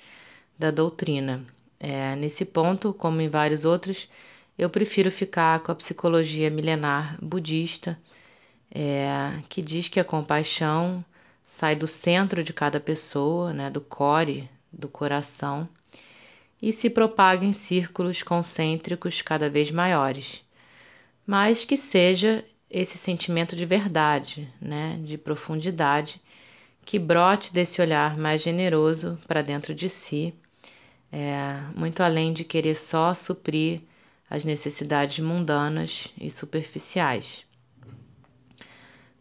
da 0.58 0.72
doutrina. 0.72 1.44
É, 1.82 2.16
nesse 2.16 2.46
ponto, 2.46 2.94
como 2.94 3.20
em 3.20 3.28
vários 3.28 3.66
outros, 3.66 4.08
eu 4.58 4.70
prefiro 4.70 5.10
ficar 5.12 5.60
com 5.60 5.72
a 5.72 5.76
psicologia 5.76 6.50
milenar 6.50 7.18
budista, 7.22 8.00
é, 8.74 9.34
que 9.50 9.62
diz 9.62 9.88
que 9.88 10.00
a 10.00 10.04
compaixão 10.04 11.04
sai 11.42 11.76
do 11.76 11.88
centro 11.88 12.44
de 12.44 12.54
cada 12.54 12.80
pessoa, 12.80 13.54
né, 13.54 13.70
do 13.70 13.82
core, 13.82 14.50
do 14.72 14.88
coração, 14.88 15.68
e 16.62 16.72
se 16.72 16.90
propaga 16.90 17.46
em 17.46 17.54
círculos 17.54 18.24
concêntricos 18.24 19.22
cada 19.22 19.50
vez 19.50 19.70
maiores, 19.70 20.44
mas 21.28 21.66
que 21.66 21.76
seja 21.76 22.44
esse 22.70 22.98
sentimento 22.98 23.56
de 23.56 23.66
verdade, 23.66 24.52
né, 24.62 25.00
de 25.04 25.18
profundidade, 25.18 26.22
que 26.86 26.98
brote 26.98 27.54
desse 27.54 27.82
olhar 27.82 28.18
mais 28.18 28.42
generoso 28.42 29.20
para 29.28 29.42
dentro 29.42 29.76
de 29.76 29.90
si, 29.90 30.34
é, 31.12 31.62
muito 31.76 32.02
além 32.02 32.34
de 32.34 32.44
querer 32.44 32.76
só 32.76 33.14
suprir 33.14 33.82
as 34.34 34.44
necessidades 34.44 35.20
mundanas 35.20 36.12
e 36.20 36.28
superficiais. 36.28 37.46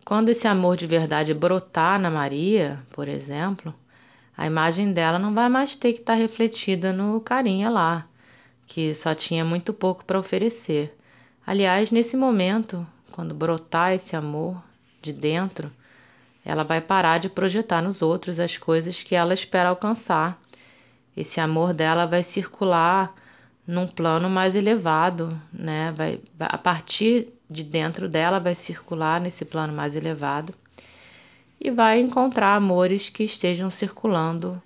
Quando 0.07 0.31
esse 0.31 0.49
amor 0.49 0.75
de 0.75 0.87
verdade 0.87 1.35
brotar 1.35 2.01
na 2.01 2.11
Maria, 2.11 2.83
por 2.93 3.07
exemplo, 3.07 3.75
a 4.35 4.47
imagem 4.47 4.91
dela 4.91 5.19
não 5.19 5.35
vai 5.35 5.51
mais 5.51 5.77
ter 5.77 5.93
que 5.93 6.01
estar 6.01 6.15
tá 6.15 6.19
refletida 6.19 6.95
no 6.95 7.21
carinha 7.21 7.69
lá, 7.69 8.09
que 8.67 8.95
só 8.95 9.15
tinha 9.15 9.45
muito 9.45 9.75
pouco 9.75 10.03
para 10.03 10.19
oferecer. 10.19 10.97
Aliás, 11.47 11.91
nesse 11.91 12.17
momento, 12.17 12.87
quando 13.11 13.35
brotar 13.35 13.93
esse 13.93 14.17
amor 14.17 14.57
de 15.03 15.13
dentro, 15.13 15.71
ela 16.43 16.65
vai 16.65 16.81
parar 16.81 17.19
de 17.19 17.29
projetar 17.29 17.83
nos 17.83 18.01
outros 18.01 18.41
as 18.41 18.57
coisas 18.57 19.03
que 19.03 19.15
ela 19.15 19.35
espera 19.35 19.69
alcançar. 19.69 20.41
Esse 21.15 21.39
amor 21.39 21.75
dela 21.75 22.07
vai 22.07 22.23
circular 22.23 23.15
num 23.67 23.87
plano 23.87 24.29
mais 24.29 24.55
elevado, 24.55 25.41
né? 25.53 25.93
Vai, 25.93 26.21
a 26.39 26.59
partir 26.59 27.29
de 27.49 27.63
dentro 27.63 28.09
dela 28.09 28.39
vai 28.39 28.55
circular 28.55 29.21
nesse 29.21 29.45
plano 29.45 29.73
mais 29.73 29.95
elevado 29.95 30.55
e 31.61 31.71
vai 31.71 32.01
encontrar 32.01 32.57
amores 32.57 33.09
que 33.09 33.23
estejam 33.23 33.71
circulando 33.71 34.61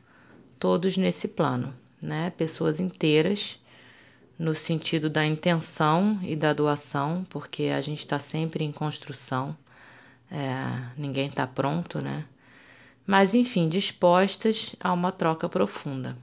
todos 0.59 0.97
nesse 0.97 1.29
plano, 1.29 1.75
né? 2.01 2.31
Pessoas 2.31 2.81
inteiras 2.81 3.61
no 4.39 4.55
sentido 4.55 5.09
da 5.09 5.25
intenção 5.25 6.19
e 6.23 6.37
da 6.37 6.53
doação, 6.53 7.27
porque 7.29 7.65
a 7.65 7.81
gente 7.81 8.01
está 8.01 8.19
sempre 8.19 8.65
em 8.65 8.73
construção, 8.73 9.57
é, 10.31 10.83
ninguém 10.97 11.29
está 11.29 11.47
pronto, 11.47 12.01
né? 12.01 12.25
Mas 13.07 13.35
enfim, 13.35 13.69
dispostas 13.69 14.75
a 14.81 14.93
uma 14.93 15.13
troca 15.13 15.49
profunda. 15.49 16.17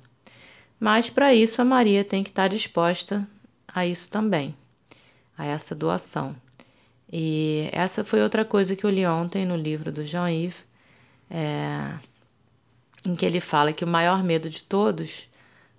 Mas 0.80 1.10
para 1.10 1.34
isso 1.34 1.62
a 1.62 1.66
Maria 1.66 2.04
tem 2.04 2.24
que 2.24 2.30
estar 2.30 2.44
tá 2.44 2.48
disposta 2.48 3.28
a 3.68 3.86
isso 3.86 4.10
também, 4.10 4.56
a 5.38 5.46
essa 5.46 5.74
doação. 5.74 6.36
E 7.12 7.70
essa 7.72 8.04
foi 8.04 8.22
outra 8.22 8.44
coisa 8.44 8.76
que 8.76 8.86
eu 8.86 8.90
li 8.90 9.06
ontem 9.06 9.46
no 9.46 9.56
livro 9.56 9.92
do 9.92 10.04
Jean-Yves, 10.04 10.66
é, 11.30 11.98
em 13.06 13.16
que 13.16 13.26
ele 13.26 13.40
fala 13.40 13.74
que 13.74 13.84
o 13.84 13.88
maior 13.88 14.24
medo 14.24 14.50
de 14.50 14.64
todos 14.64 15.30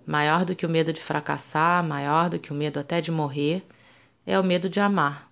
Maior 0.05 0.45
do 0.45 0.55
que 0.55 0.65
o 0.65 0.69
medo 0.69 0.93
de 0.93 1.01
fracassar, 1.01 1.83
maior 1.83 2.29
do 2.29 2.37
que 2.37 2.51
o 2.51 2.55
medo 2.55 2.79
até 2.79 3.01
de 3.01 3.11
morrer, 3.11 3.65
é 4.25 4.39
o 4.39 4.43
medo 4.43 4.69
de 4.69 4.79
amar. 4.79 5.31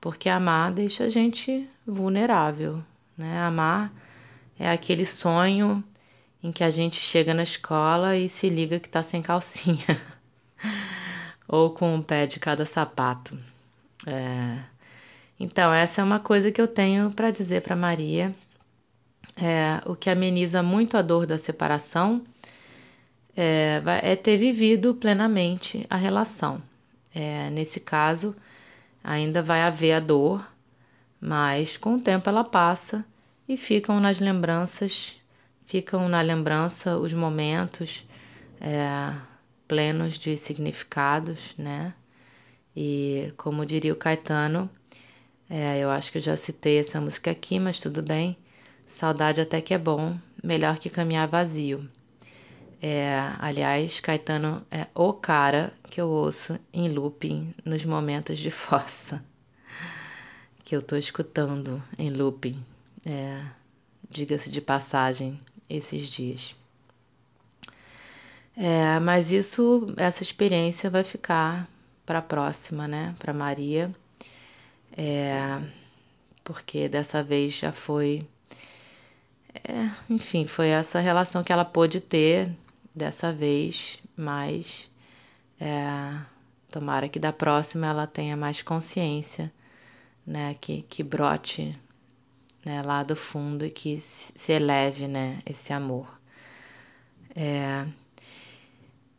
Porque 0.00 0.28
amar 0.28 0.72
deixa 0.72 1.04
a 1.04 1.08
gente 1.08 1.68
vulnerável, 1.86 2.82
né? 3.16 3.38
Amar 3.38 3.92
é 4.58 4.68
aquele 4.68 5.06
sonho 5.06 5.84
em 6.46 6.52
que 6.52 6.62
a 6.62 6.70
gente 6.70 6.96
chega 6.96 7.34
na 7.34 7.42
escola 7.42 8.16
e 8.16 8.28
se 8.28 8.48
liga 8.48 8.78
que 8.78 8.88
tá 8.88 9.02
sem 9.02 9.20
calcinha. 9.20 10.00
Ou 11.48 11.70
com 11.70 11.92
um 11.92 12.00
pé 12.00 12.24
de 12.24 12.38
cada 12.38 12.64
sapato. 12.64 13.36
É... 14.06 14.58
Então, 15.40 15.72
essa 15.72 16.00
é 16.00 16.04
uma 16.04 16.20
coisa 16.20 16.52
que 16.52 16.60
eu 16.60 16.68
tenho 16.68 17.10
para 17.10 17.32
dizer 17.32 17.62
para 17.62 17.74
Maria. 17.74 18.32
É, 19.36 19.80
o 19.86 19.96
que 19.96 20.08
ameniza 20.08 20.62
muito 20.62 20.96
a 20.96 21.02
dor 21.02 21.26
da 21.26 21.36
separação 21.36 22.24
é, 23.36 23.82
é 24.02 24.16
ter 24.16 24.38
vivido 24.38 24.94
plenamente 24.94 25.84
a 25.90 25.96
relação. 25.96 26.62
É, 27.12 27.50
nesse 27.50 27.80
caso, 27.80 28.34
ainda 29.02 29.42
vai 29.42 29.62
haver 29.62 29.94
a 29.94 30.00
dor, 30.00 30.46
mas 31.20 31.76
com 31.76 31.96
o 31.96 32.00
tempo 32.00 32.28
ela 32.30 32.44
passa 32.44 33.04
e 33.48 33.56
ficam 33.56 34.00
nas 34.00 34.20
lembranças, 34.20 35.20
ficam 35.66 36.08
na 36.08 36.20
lembrança 36.22 36.96
os 36.96 37.12
momentos 37.12 38.06
é, 38.60 39.14
plenos 39.68 40.18
de 40.18 40.36
significados, 40.36 41.54
né? 41.58 41.92
E 42.74 43.32
como 43.36 43.66
diria 43.66 43.92
o 43.92 43.96
Caetano, 43.96 44.70
é, 45.50 45.78
eu 45.78 45.90
acho 45.90 46.10
que 46.12 46.18
eu 46.18 46.22
já 46.22 46.36
citei 46.36 46.78
essa 46.78 47.00
música 47.00 47.30
aqui, 47.30 47.58
mas 47.58 47.80
tudo 47.80 48.02
bem. 48.02 48.36
Saudade 48.86 49.40
até 49.40 49.60
que 49.60 49.74
é 49.74 49.78
bom, 49.78 50.16
melhor 50.42 50.78
que 50.78 50.88
caminhar 50.88 51.26
vazio. 51.26 51.88
É, 52.80 53.18
aliás, 53.38 54.00
Caetano 54.00 54.64
é 54.70 54.86
o 54.94 55.12
cara 55.12 55.72
que 55.90 56.00
eu 56.00 56.08
ouço 56.08 56.58
em 56.72 56.88
looping 56.88 57.54
nos 57.64 57.84
momentos 57.84 58.38
de 58.38 58.50
fossa. 58.50 59.24
Que 60.62 60.76
eu 60.76 60.82
tô 60.82 60.96
escutando 60.96 61.82
em 61.98 62.10
looping, 62.10 62.62
é, 63.04 63.42
diga-se 64.10 64.50
de 64.50 64.60
passagem, 64.60 65.40
esses 65.68 66.08
dias. 66.08 66.54
É, 68.56 68.98
mas 69.00 69.32
isso, 69.32 69.92
essa 69.96 70.22
experiência 70.22 70.88
vai 70.88 71.04
ficar 71.04 71.68
para 72.06 72.20
a 72.20 72.22
próxima, 72.22 72.88
né? 72.88 73.14
Para 73.18 73.32
Maria, 73.32 73.94
é, 74.96 75.60
porque 76.42 76.88
dessa 76.88 77.22
vez 77.22 77.52
já 77.54 77.72
foi, 77.72 78.26
é, 79.64 79.90
enfim, 80.08 80.46
foi 80.46 80.68
essa 80.68 81.00
relação 81.00 81.44
que 81.44 81.52
ela 81.52 81.64
pôde 81.64 82.00
ter 82.00 82.50
dessa 82.94 83.32
vez, 83.32 83.98
mas 84.16 84.90
é, 85.60 86.18
tomara 86.70 87.08
que 87.08 87.18
da 87.18 87.32
próxima 87.32 87.86
ela 87.86 88.06
tenha 88.06 88.36
mais 88.36 88.62
consciência, 88.62 89.52
né, 90.26 90.56
que, 90.60 90.82
que 90.82 91.02
brote 91.02 91.78
né, 92.66 92.82
lá 92.82 93.02
do 93.02 93.16
fundo 93.16 93.64
e 93.64 93.70
que 93.70 93.98
se 94.00 94.52
eleve, 94.52 95.08
né, 95.08 95.38
esse 95.46 95.72
amor. 95.72 96.20
É, 97.34 97.86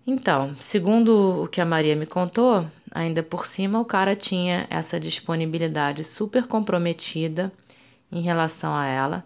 então, 0.05 0.55
segundo 0.60 1.43
o 1.43 1.47
que 1.47 1.62
a 1.62 1.65
Maria 1.65 1.95
me 1.95 2.05
contou, 2.05 2.65
ainda 2.91 3.23
por 3.23 3.47
cima 3.47 3.79
o 3.79 3.86
cara 3.86 4.15
tinha 4.15 4.67
essa 4.69 4.99
disponibilidade 4.99 6.03
super 6.03 6.45
comprometida 6.45 7.51
em 8.12 8.21
relação 8.21 8.75
a 8.75 8.86
ela 8.86 9.25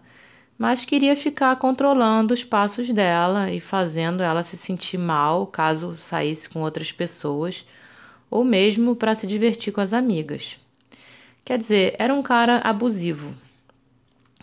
mas 0.62 0.84
queria 0.84 1.16
ficar 1.16 1.56
controlando 1.56 2.32
os 2.32 2.44
passos 2.44 2.88
dela 2.88 3.50
e 3.50 3.58
fazendo 3.58 4.22
ela 4.22 4.44
se 4.44 4.56
sentir 4.56 4.96
mal 4.96 5.44
caso 5.44 5.96
saísse 5.96 6.48
com 6.48 6.60
outras 6.60 6.92
pessoas, 6.92 7.66
ou 8.30 8.44
mesmo 8.44 8.94
para 8.94 9.16
se 9.16 9.26
divertir 9.26 9.72
com 9.72 9.80
as 9.80 9.92
amigas. 9.92 10.60
Quer 11.44 11.58
dizer, 11.58 11.96
era 11.98 12.14
um 12.14 12.22
cara 12.22 12.58
abusivo. 12.58 13.34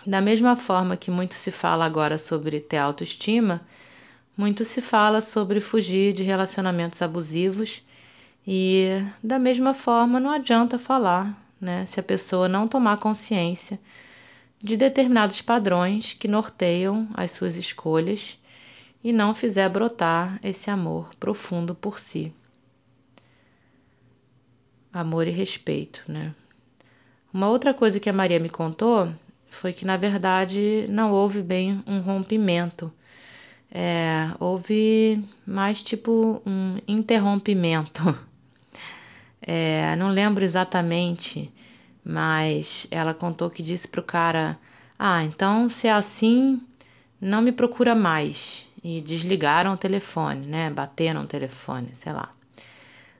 Da 0.05 0.21
mesma 0.21 0.55
forma 0.55 0.95
que 0.95 1.11
muito 1.11 1.35
se 1.35 1.51
fala 1.51 1.85
agora 1.85 2.17
sobre 2.17 2.59
ter 2.59 2.77
autoestima, 2.77 3.61
muito 4.35 4.63
se 4.63 4.81
fala 4.81 5.19
sobre 5.19 5.59
fugir 5.59 6.13
de 6.13 6.23
relacionamentos 6.23 7.01
abusivos 7.01 7.83
e 8.47 8.97
da 9.21 9.37
mesma 9.37 9.73
forma 9.73 10.19
não 10.19 10.31
adianta 10.31 10.79
falar, 10.79 11.37
né, 11.59 11.85
se 11.85 11.99
a 11.99 12.03
pessoa 12.03 12.47
não 12.47 12.67
tomar 12.67 12.97
consciência 12.97 13.77
de 14.61 14.77
determinados 14.77 15.41
padrões 15.41 16.13
que 16.13 16.27
norteiam 16.27 17.07
as 17.13 17.31
suas 17.31 17.57
escolhas 17.57 18.39
e 19.03 19.11
não 19.11 19.33
fizer 19.33 19.67
brotar 19.69 20.39
esse 20.41 20.69
amor 20.69 21.13
profundo 21.19 21.75
por 21.75 21.99
si. 21.99 22.33
Amor 24.91 25.27
e 25.27 25.31
respeito, 25.31 26.03
né? 26.07 26.33
Uma 27.33 27.49
outra 27.49 27.73
coisa 27.73 27.99
que 27.99 28.09
a 28.09 28.13
Maria 28.13 28.39
me 28.39 28.49
contou 28.49 29.09
foi 29.49 29.73
que, 29.73 29.85
na 29.85 29.97
verdade, 29.97 30.85
não 30.89 31.11
houve 31.11 31.41
bem 31.41 31.83
um 31.85 31.99
rompimento. 31.99 32.91
É, 33.71 34.31
houve 34.39 35.23
mais 35.45 35.83
tipo 35.83 36.41
um 36.45 36.77
interrompimento. 36.87 38.01
É, 39.41 39.95
não 39.95 40.09
lembro 40.09 40.43
exatamente 40.43 41.51
mas 42.03 42.87
ela 42.89 43.13
contou 43.13 43.51
que 43.51 43.61
disse 43.61 43.87
pro 43.87 44.01
cara: 44.01 44.57
Ah, 44.97 45.23
então 45.23 45.69
se 45.69 45.87
é 45.87 45.91
assim, 45.91 46.59
não 47.21 47.41
me 47.41 47.51
procura 47.51 47.93
mais. 47.93 48.67
E 48.81 49.01
desligaram 49.01 49.73
o 49.73 49.77
telefone, 49.77 50.45
né? 50.47 50.69
Bateram 50.69 51.23
o 51.23 51.27
telefone, 51.27 51.89
sei 51.93 52.13
lá, 52.13 52.33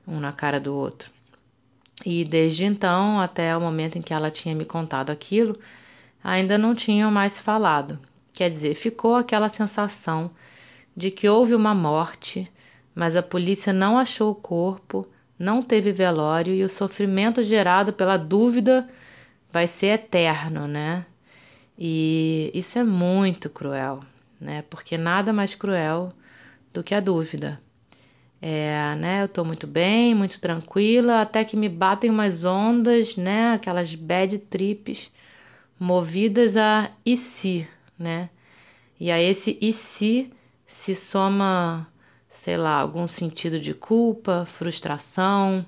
um 0.08 0.18
na 0.18 0.32
cara 0.32 0.58
do 0.58 0.74
outro. 0.74 1.10
E 2.04 2.24
desde 2.24 2.64
então, 2.64 3.20
até 3.20 3.54
o 3.54 3.60
momento 3.60 3.98
em 3.98 4.02
que 4.02 4.14
ela 4.14 4.30
tinha 4.30 4.54
me 4.54 4.64
contado 4.64 5.10
aquilo, 5.10 5.58
ainda 6.22 6.56
não 6.58 6.74
tinham 6.74 7.10
mais 7.10 7.38
falado. 7.38 7.98
Quer 8.32 8.50
dizer, 8.50 8.74
ficou 8.74 9.16
aquela 9.16 9.48
sensação 9.48 10.30
de 10.96 11.10
que 11.10 11.28
houve 11.28 11.54
uma 11.54 11.74
morte, 11.74 12.50
mas 12.94 13.16
a 13.16 13.22
polícia 13.22 13.72
não 13.72 13.98
achou 13.98 14.30
o 14.30 14.34
corpo 14.34 15.06
não 15.40 15.62
teve 15.62 15.90
velório 15.90 16.54
e 16.54 16.62
o 16.62 16.68
sofrimento 16.68 17.42
gerado 17.42 17.94
pela 17.94 18.18
dúvida 18.18 18.86
vai 19.50 19.66
ser 19.66 19.86
eterno, 19.86 20.68
né? 20.68 21.06
E 21.78 22.50
isso 22.52 22.78
é 22.78 22.84
muito 22.84 23.48
cruel, 23.48 24.00
né? 24.38 24.62
Porque 24.68 24.98
nada 24.98 25.32
mais 25.32 25.54
cruel 25.54 26.12
do 26.74 26.84
que 26.84 26.94
a 26.94 27.00
dúvida. 27.00 27.58
É, 28.42 28.94
né? 28.96 29.22
Eu 29.22 29.28
tô 29.28 29.42
muito 29.42 29.66
bem, 29.66 30.14
muito 30.14 30.38
tranquila, 30.38 31.22
até 31.22 31.42
que 31.42 31.56
me 31.56 31.70
batem 31.70 32.10
umas 32.10 32.44
ondas, 32.44 33.16
né? 33.16 33.54
Aquelas 33.54 33.94
bad 33.94 34.38
trips 34.40 35.10
movidas 35.80 36.56
a 36.56 36.92
e 37.04 37.16
se, 37.16 37.66
né? 37.98 38.30
E 39.00 39.10
a 39.10 39.20
esse 39.20 39.58
e 39.60 39.72
se 39.72 40.30
se 40.66 40.94
soma 40.94 41.90
sei 42.30 42.56
lá, 42.56 42.80
algum 42.80 43.06
sentido 43.08 43.60
de 43.60 43.74
culpa, 43.74 44.46
frustração, 44.46 45.66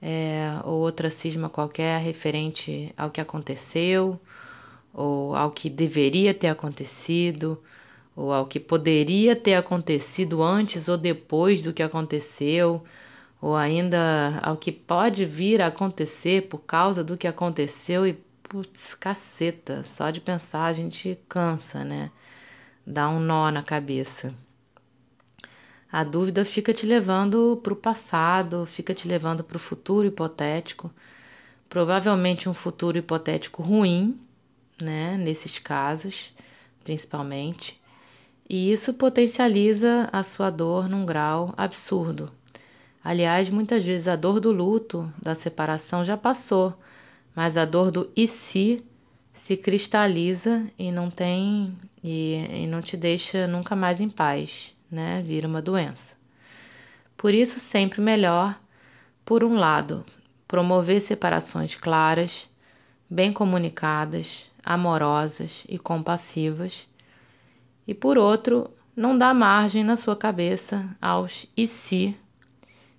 é, 0.00 0.60
ou 0.64 0.80
outra 0.80 1.10
cisma 1.10 1.48
qualquer 1.48 2.00
referente 2.00 2.92
ao 2.96 3.10
que 3.10 3.20
aconteceu, 3.20 4.20
ou 4.92 5.34
ao 5.34 5.50
que 5.50 5.70
deveria 5.70 6.34
ter 6.34 6.48
acontecido, 6.48 7.60
ou 8.14 8.32
ao 8.32 8.46
que 8.46 8.60
poderia 8.60 9.34
ter 9.34 9.54
acontecido 9.54 10.42
antes 10.42 10.88
ou 10.88 10.98
depois 10.98 11.62
do 11.62 11.72
que 11.72 11.82
aconteceu, 11.82 12.84
ou 13.40 13.56
ainda 13.56 14.38
ao 14.42 14.56
que 14.56 14.70
pode 14.70 15.24
vir 15.24 15.60
a 15.62 15.68
acontecer 15.68 16.42
por 16.42 16.58
causa 16.58 17.02
do 17.02 17.16
que 17.16 17.26
aconteceu 17.26 18.06
e 18.06 18.16
putz, 18.54 18.94
caceta, 18.94 19.82
só 19.84 20.10
de 20.10 20.20
pensar 20.20 20.66
a 20.66 20.72
gente 20.72 21.18
cansa, 21.28 21.82
né? 21.82 22.12
Dá 22.86 23.08
um 23.08 23.18
nó 23.18 23.50
na 23.50 23.64
cabeça. 23.64 24.32
A 25.90 26.04
dúvida 26.04 26.44
fica 26.44 26.72
te 26.72 26.86
levando 26.86 27.58
para 27.64 27.72
o 27.72 27.76
passado, 27.76 28.64
fica 28.64 28.94
te 28.94 29.08
levando 29.08 29.42
para 29.42 29.56
o 29.56 29.58
futuro 29.60 30.06
hipotético, 30.06 30.88
provavelmente 31.68 32.48
um 32.48 32.54
futuro 32.54 32.96
hipotético 32.96 33.60
ruim, 33.60 34.20
né? 34.80 35.16
Nesses 35.16 35.58
casos, 35.58 36.32
principalmente. 36.84 37.82
E 38.48 38.70
isso 38.70 38.94
potencializa 38.94 40.08
a 40.12 40.22
sua 40.22 40.48
dor 40.48 40.88
num 40.88 41.04
grau 41.04 41.52
absurdo. 41.56 42.30
Aliás, 43.02 43.50
muitas 43.50 43.82
vezes 43.82 44.06
a 44.06 44.14
dor 44.14 44.38
do 44.38 44.52
luto, 44.52 45.12
da 45.20 45.34
separação 45.34 46.04
já 46.04 46.16
passou, 46.16 46.78
mas 47.34 47.56
a 47.56 47.64
dor 47.64 47.90
do 47.90 48.10
e 48.16 48.26
se 48.26 48.84
se 49.32 49.56
cristaliza 49.56 50.64
e 50.78 50.92
não 50.92 51.10
tem 51.10 51.76
e, 52.02 52.62
e 52.62 52.66
não 52.66 52.80
te 52.80 52.96
deixa 52.96 53.46
nunca 53.46 53.74
mais 53.74 54.00
em 54.00 54.08
paz, 54.08 54.74
né? 54.90 55.22
Vira 55.26 55.48
uma 55.48 55.60
doença. 55.60 56.16
Por 57.16 57.34
isso, 57.34 57.58
sempre 57.58 58.00
melhor, 58.00 58.58
por 59.24 59.42
um 59.42 59.54
lado, 59.56 60.04
promover 60.46 61.00
separações 61.00 61.74
claras, 61.74 62.48
bem 63.10 63.32
comunicadas, 63.32 64.50
amorosas 64.64 65.64
e 65.68 65.78
compassivas, 65.78 66.86
e 67.86 67.94
por 67.94 68.16
outro, 68.16 68.70
não 68.96 69.16
dá 69.16 69.34
margem 69.34 69.82
na 69.82 69.96
sua 69.96 70.16
cabeça 70.16 70.88
aos 71.00 71.46
e 71.56 71.66
se 71.66 72.16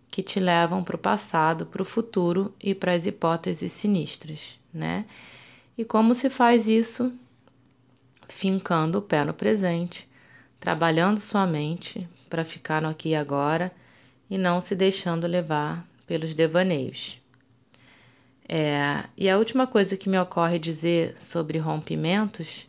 que 0.10 0.24
te 0.24 0.40
levam 0.40 0.84
para 0.84 0.96
o 0.96 1.00
passado, 1.00 1.66
para 1.66 1.82
o 1.82 1.86
futuro 1.86 2.54
e 2.62 2.74
para 2.74 2.94
as 2.94 3.06
hipóteses 3.06 3.72
sinistras, 3.72 4.60
né? 4.74 5.06
E 5.78 5.84
como 5.84 6.16
se 6.16 6.30
faz 6.30 6.68
isso? 6.68 7.12
Fincando 8.28 9.00
o 9.00 9.02
pé 9.02 9.24
no 9.26 9.34
presente, 9.34 10.10
trabalhando 10.60 11.20
sua 11.20 11.46
mente 11.46 12.08
para 12.30 12.46
ficar 12.46 12.82
no 12.82 12.90
aqui 12.90 13.10
e 13.10 13.16
agora 13.16 13.72
e 14.30 14.38
não 14.38 14.62
se 14.62 14.76
deixando 14.76 15.28
levar 15.28 15.86
pelos 16.08 16.34
devaneios. 16.34 17.20
É, 18.48 19.04
e 19.18 19.30
a 19.30 19.38
última 19.38 19.66
coisa 19.66 19.98
que 19.98 20.08
me 20.08 20.20
ocorre 20.20 20.60
dizer 20.60 21.16
sobre 21.20 21.58
rompimentos 21.58 22.68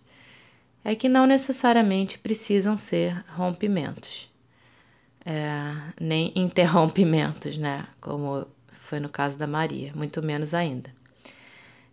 é 0.83 0.95
que 0.95 1.09
não 1.09 1.27
necessariamente 1.27 2.19
precisam 2.19 2.79
ser 2.79 3.25
rompimentos, 3.29 4.31
é, 5.27 5.75
nem 6.01 6.33
interrompimentos, 6.37 7.59
né? 7.59 7.87
Como 8.01 8.47
foi 8.71 9.01
no 9.01 9.09
caso 9.09 9.37
da 9.37 9.47
Maria, 9.47 9.93
muito 9.95 10.23
menos 10.23 10.55
ainda. 10.55 10.95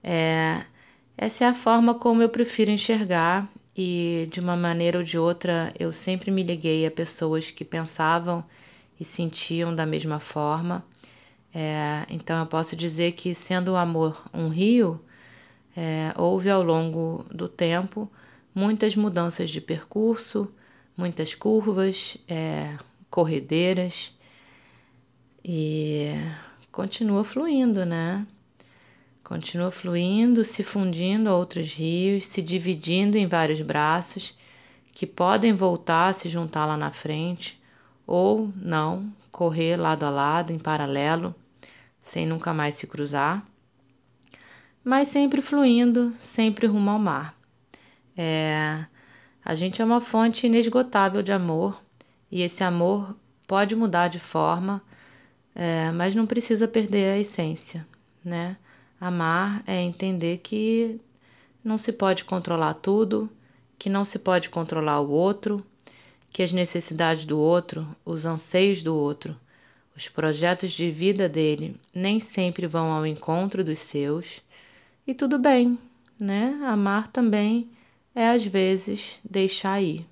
É, 0.03 0.63
essa 1.17 1.45
é 1.45 1.47
a 1.47 1.55
forma 1.55 1.95
como 1.95 2.21
eu 2.21 2.29
prefiro 2.29 2.69
enxergar, 2.69 3.49
e 3.75 4.29
de 4.31 4.39
uma 4.39 4.55
maneira 4.55 4.99
ou 4.99 5.03
de 5.03 5.17
outra 5.17 5.73
eu 5.79 5.91
sempre 5.91 6.29
me 6.29 6.43
liguei 6.43 6.85
a 6.85 6.91
pessoas 6.91 7.49
que 7.49 7.65
pensavam 7.65 8.43
e 8.99 9.03
sentiam 9.03 9.75
da 9.75 9.85
mesma 9.85 10.19
forma. 10.19 10.85
É, 11.53 12.05
então 12.09 12.39
eu 12.39 12.45
posso 12.45 12.75
dizer 12.75 13.13
que, 13.13 13.33
sendo 13.33 13.71
o 13.73 13.75
amor 13.75 14.23
um 14.33 14.47
rio, 14.49 15.03
é, 15.75 16.13
houve 16.15 16.49
ao 16.49 16.63
longo 16.63 17.25
do 17.31 17.47
tempo 17.47 18.11
muitas 18.53 18.95
mudanças 18.95 19.49
de 19.49 19.59
percurso, 19.59 20.51
muitas 20.95 21.33
curvas, 21.33 22.17
é, 22.27 22.75
corredeiras 23.13 24.11
e 25.45 26.15
continua 26.71 27.23
fluindo, 27.23 27.85
né? 27.85 28.25
Continua 29.23 29.69
fluindo, 29.69 30.43
se 30.43 30.63
fundindo 30.63 31.29
a 31.29 31.37
outros 31.37 31.75
rios, 31.75 32.25
se 32.25 32.41
dividindo 32.41 33.15
em 33.15 33.27
vários 33.27 33.61
braços 33.61 34.35
que 34.91 35.05
podem 35.05 35.53
voltar 35.53 36.07
a 36.07 36.13
se 36.13 36.27
juntar 36.27 36.65
lá 36.65 36.75
na 36.75 36.89
frente 36.89 37.61
ou 38.07 38.51
não, 38.55 39.13
correr 39.31 39.75
lado 39.75 40.05
a 40.05 40.09
lado, 40.09 40.51
em 40.51 40.57
paralelo, 40.57 41.35
sem 42.01 42.25
nunca 42.25 42.51
mais 42.51 42.73
se 42.73 42.87
cruzar, 42.87 43.45
mas 44.83 45.07
sempre 45.07 45.39
fluindo, 45.39 46.11
sempre 46.19 46.65
rumo 46.65 46.89
ao 46.89 46.97
mar. 46.97 47.37
É, 48.17 48.83
a 49.45 49.53
gente 49.53 49.83
é 49.83 49.85
uma 49.85 50.01
fonte 50.01 50.47
inesgotável 50.47 51.21
de 51.21 51.31
amor 51.31 51.82
e 52.33 52.41
esse 52.41 52.63
amor 52.63 53.15
pode 53.45 53.75
mudar 53.75 54.07
de 54.07 54.17
forma, 54.17 54.81
é, 55.53 55.91
mas 55.91 56.15
não 56.15 56.25
precisa 56.25 56.67
perder 56.67 57.13
a 57.13 57.19
essência, 57.19 57.85
né? 58.25 58.57
Amar 58.99 59.63
é 59.67 59.79
entender 59.79 60.39
que 60.39 60.99
não 61.63 61.77
se 61.77 61.91
pode 61.91 62.25
controlar 62.25 62.73
tudo, 62.73 63.29
que 63.77 63.87
não 63.87 64.03
se 64.03 64.17
pode 64.17 64.49
controlar 64.49 64.99
o 65.01 65.11
outro, 65.11 65.63
que 66.31 66.41
as 66.41 66.51
necessidades 66.51 67.23
do 67.23 67.37
outro, 67.37 67.87
os 68.03 68.25
anseios 68.25 68.81
do 68.81 68.95
outro, 68.95 69.39
os 69.95 70.09
projetos 70.09 70.71
de 70.71 70.89
vida 70.89 71.29
dele 71.29 71.79
nem 71.93 72.19
sempre 72.19 72.65
vão 72.65 72.91
ao 72.91 73.05
encontro 73.05 73.63
dos 73.63 73.77
seus. 73.77 74.41
E 75.05 75.13
tudo 75.13 75.37
bem, 75.37 75.77
né? 76.19 76.59
Amar 76.65 77.09
também 77.09 77.69
é 78.15 78.27
às 78.27 78.43
vezes 78.43 79.19
deixar 79.23 79.79
ir. 79.83 80.03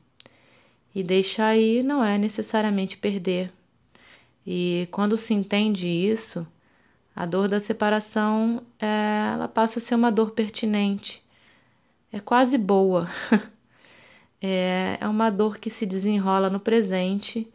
E 0.94 1.04
deixar 1.04 1.56
ir 1.56 1.84
não 1.84 2.04
é 2.04 2.18
necessariamente 2.18 2.98
perder. 2.98 3.52
E 4.46 4.88
quando 4.92 5.16
se 5.16 5.34
entende 5.34 5.88
isso, 5.88 6.46
a 7.16 7.26
dor 7.26 7.48
da 7.48 7.60
separação 7.60 8.64
é, 8.80 9.32
ela 9.34 9.48
passa 9.48 9.80
a 9.80 9.82
ser 9.82 9.96
uma 9.96 10.12
dor 10.12 10.32
pertinente. 10.32 11.24
É 12.12 12.20
quase 12.20 12.58
boa. 12.58 13.10
é, 14.42 14.98
é 15.00 15.08
uma 15.08 15.30
dor 15.30 15.58
que 15.58 15.70
se 15.70 15.86
desenrola 15.86 16.50
no 16.50 16.60
presente 16.60 17.48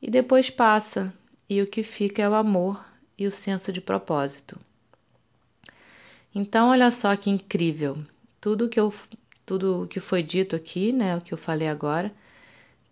e 0.00 0.10
depois 0.10 0.50
passa, 0.50 1.12
e 1.48 1.62
o 1.62 1.66
que 1.66 1.82
fica 1.82 2.22
é 2.22 2.28
o 2.28 2.34
amor 2.34 2.84
e 3.18 3.26
o 3.26 3.32
senso 3.32 3.72
de 3.72 3.80
propósito. 3.80 4.58
Então, 6.34 6.68
olha 6.68 6.90
só 6.90 7.14
que 7.16 7.30
incrível. 7.30 7.98
Tudo 8.40 8.68
que 8.68 8.78
eu 8.78 8.92
tudo 9.44 9.86
que 9.88 10.00
foi 10.00 10.24
dito 10.24 10.56
aqui, 10.56 10.92
né, 10.92 11.16
o 11.16 11.20
que 11.20 11.32
eu 11.32 11.38
falei 11.38 11.68
agora, 11.68 12.12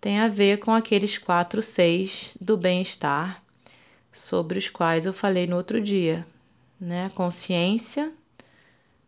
tem 0.05 0.21
a 0.21 0.29
ver 0.29 0.59
com 0.59 0.75
aqueles 0.75 1.17
quatro 1.17 1.62
seis 1.62 2.37
do 2.38 2.59
bem-estar 2.59 3.43
sobre 4.12 4.59
os 4.59 4.69
quais 4.69 5.07
eu 5.07 5.14
falei 5.14 5.47
no 5.47 5.57
outro 5.57 5.81
dia, 5.81 6.27
né? 6.79 7.11
Consciência, 7.14 8.12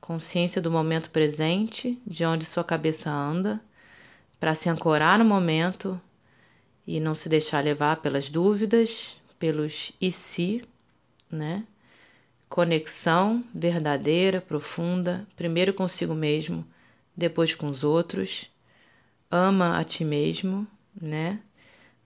consciência 0.01 0.59
do 0.59 0.71
momento 0.71 1.11
presente, 1.11 2.01
de 2.07 2.25
onde 2.25 2.47
sua 2.47 2.65
cabeça 2.65 3.11
anda, 3.11 3.61
para 4.41 4.55
se 4.55 4.71
ancorar 4.71 5.19
no 5.19 5.25
momento 5.27 6.01
e 6.87 6.99
não 6.99 7.15
se 7.15 7.29
deixar 7.29 7.63
levar 7.63 7.97
pelas 7.97 8.31
dúvidas, 8.31 9.19
pelos 9.39 9.93
e 10.01 10.11
se, 10.11 10.65
né? 11.31 11.65
Conexão 12.49 13.45
verdadeira, 13.55 14.41
profunda, 14.41 15.29
primeiro 15.37 15.75
consigo 15.75 16.15
mesmo, 16.15 16.67
depois 17.15 17.55
com 17.55 17.67
os 17.67 17.85
outros. 17.85 18.51
Ama 19.31 19.79
a 19.79 19.85
ti 19.85 20.03
mesmo, 20.03 20.67
né? 21.01 21.41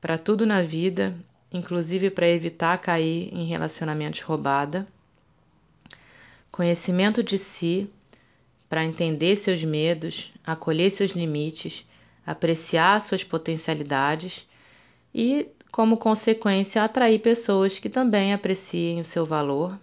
Para 0.00 0.18
tudo 0.18 0.46
na 0.46 0.62
vida, 0.62 1.16
inclusive 1.53 2.11
para 2.11 2.29
evitar 2.29 2.79
cair 2.79 3.29
em 3.33 3.46
relacionamentos 3.46 4.20
roubada. 4.20 4.87
Conhecimento 6.50 7.22
de 7.22 7.38
si, 7.38 7.90
para 8.68 8.85
entender 8.85 9.37
seus 9.37 9.62
medos, 9.64 10.33
acolher 10.44 10.90
seus 10.90 11.12
limites, 11.12 11.85
apreciar 12.26 13.00
suas 13.00 13.24
potencialidades 13.24 14.46
e, 15.14 15.48
como 15.70 15.96
consequência, 15.96 16.83
atrair 16.83 17.20
pessoas 17.20 17.79
que 17.79 17.88
também 17.88 18.33
apreciem 18.33 19.00
o 19.00 19.05
seu 19.05 19.26
valor. 19.26 19.79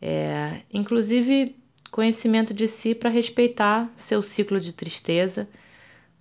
É, 0.00 0.62
inclusive, 0.72 1.56
conhecimento 1.90 2.52
de 2.52 2.68
si 2.68 2.94
para 2.94 3.08
respeitar 3.08 3.90
seu 3.96 4.22
ciclo 4.22 4.60
de 4.60 4.72
tristeza, 4.72 5.48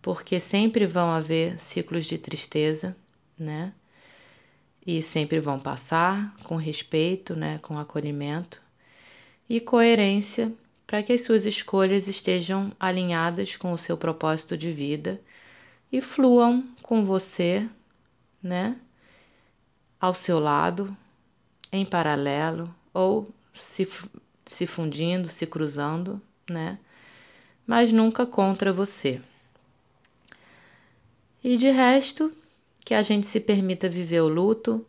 porque 0.03 0.37
sempre 0.37 0.85
vão 0.85 1.09
haver 1.11 1.57
ciclos 1.57 2.05
de 2.05 2.17
tristeza, 2.17 2.95
né? 3.39 3.73
E 4.85 5.01
sempre 5.01 5.39
vão 5.39 5.57
passar 5.57 6.35
com 6.43 6.57
respeito, 6.57 7.37
né, 7.37 7.57
com 7.59 7.79
acolhimento 7.79 8.61
e 9.49 9.61
coerência 9.61 10.51
para 10.85 11.01
que 11.01 11.13
as 11.13 11.21
suas 11.21 11.45
escolhas 11.45 12.09
estejam 12.09 12.73
alinhadas 12.77 13.55
com 13.55 13.71
o 13.71 13.77
seu 13.77 13.97
propósito 13.97 14.57
de 14.57 14.73
vida 14.73 15.21
e 15.89 16.01
fluam 16.01 16.67
com 16.81 17.05
você, 17.05 17.67
né? 18.41 18.75
Ao 20.01 20.13
seu 20.13 20.37
lado, 20.37 20.95
em 21.71 21.85
paralelo 21.85 22.75
ou 22.93 23.33
se, 23.53 23.87
se 24.45 24.67
fundindo, 24.67 25.29
se 25.29 25.47
cruzando, 25.47 26.21
né? 26.49 26.77
Mas 27.65 27.93
nunca 27.93 28.25
contra 28.25 28.73
você. 28.73 29.21
E 31.43 31.57
de 31.57 31.69
resto, 31.69 32.31
que 32.85 32.93
a 32.93 33.01
gente 33.01 33.27
se 33.27 33.39
permita 33.39 33.89
viver 33.89 34.21
o 34.21 34.29
luto, 34.29 34.85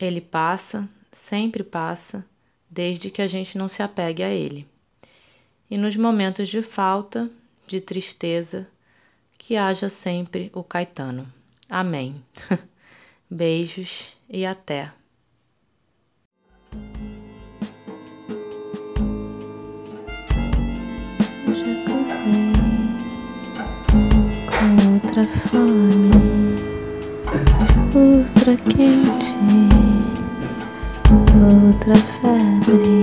ele 0.00 0.20
passa, 0.20 0.88
sempre 1.10 1.62
passa, 1.62 2.24
desde 2.70 3.10
que 3.10 3.20
a 3.20 3.28
gente 3.28 3.58
não 3.58 3.68
se 3.68 3.82
apegue 3.82 4.22
a 4.22 4.30
ele. 4.30 4.66
E 5.70 5.76
nos 5.76 5.94
momentos 5.96 6.48
de 6.48 6.62
falta, 6.62 7.30
de 7.66 7.80
tristeza, 7.80 8.66
que 9.36 9.56
haja 9.56 9.90
sempre 9.90 10.50
o 10.54 10.64
Caetano. 10.64 11.30
Amém. 11.68 12.24
Beijos 13.30 14.16
e 14.28 14.46
até. 14.46 14.92
outra 25.22 25.24
fome, 25.50 26.10
outra 27.94 28.56
quente, 28.56 29.36
outra 31.36 31.94
febre. 31.94 33.01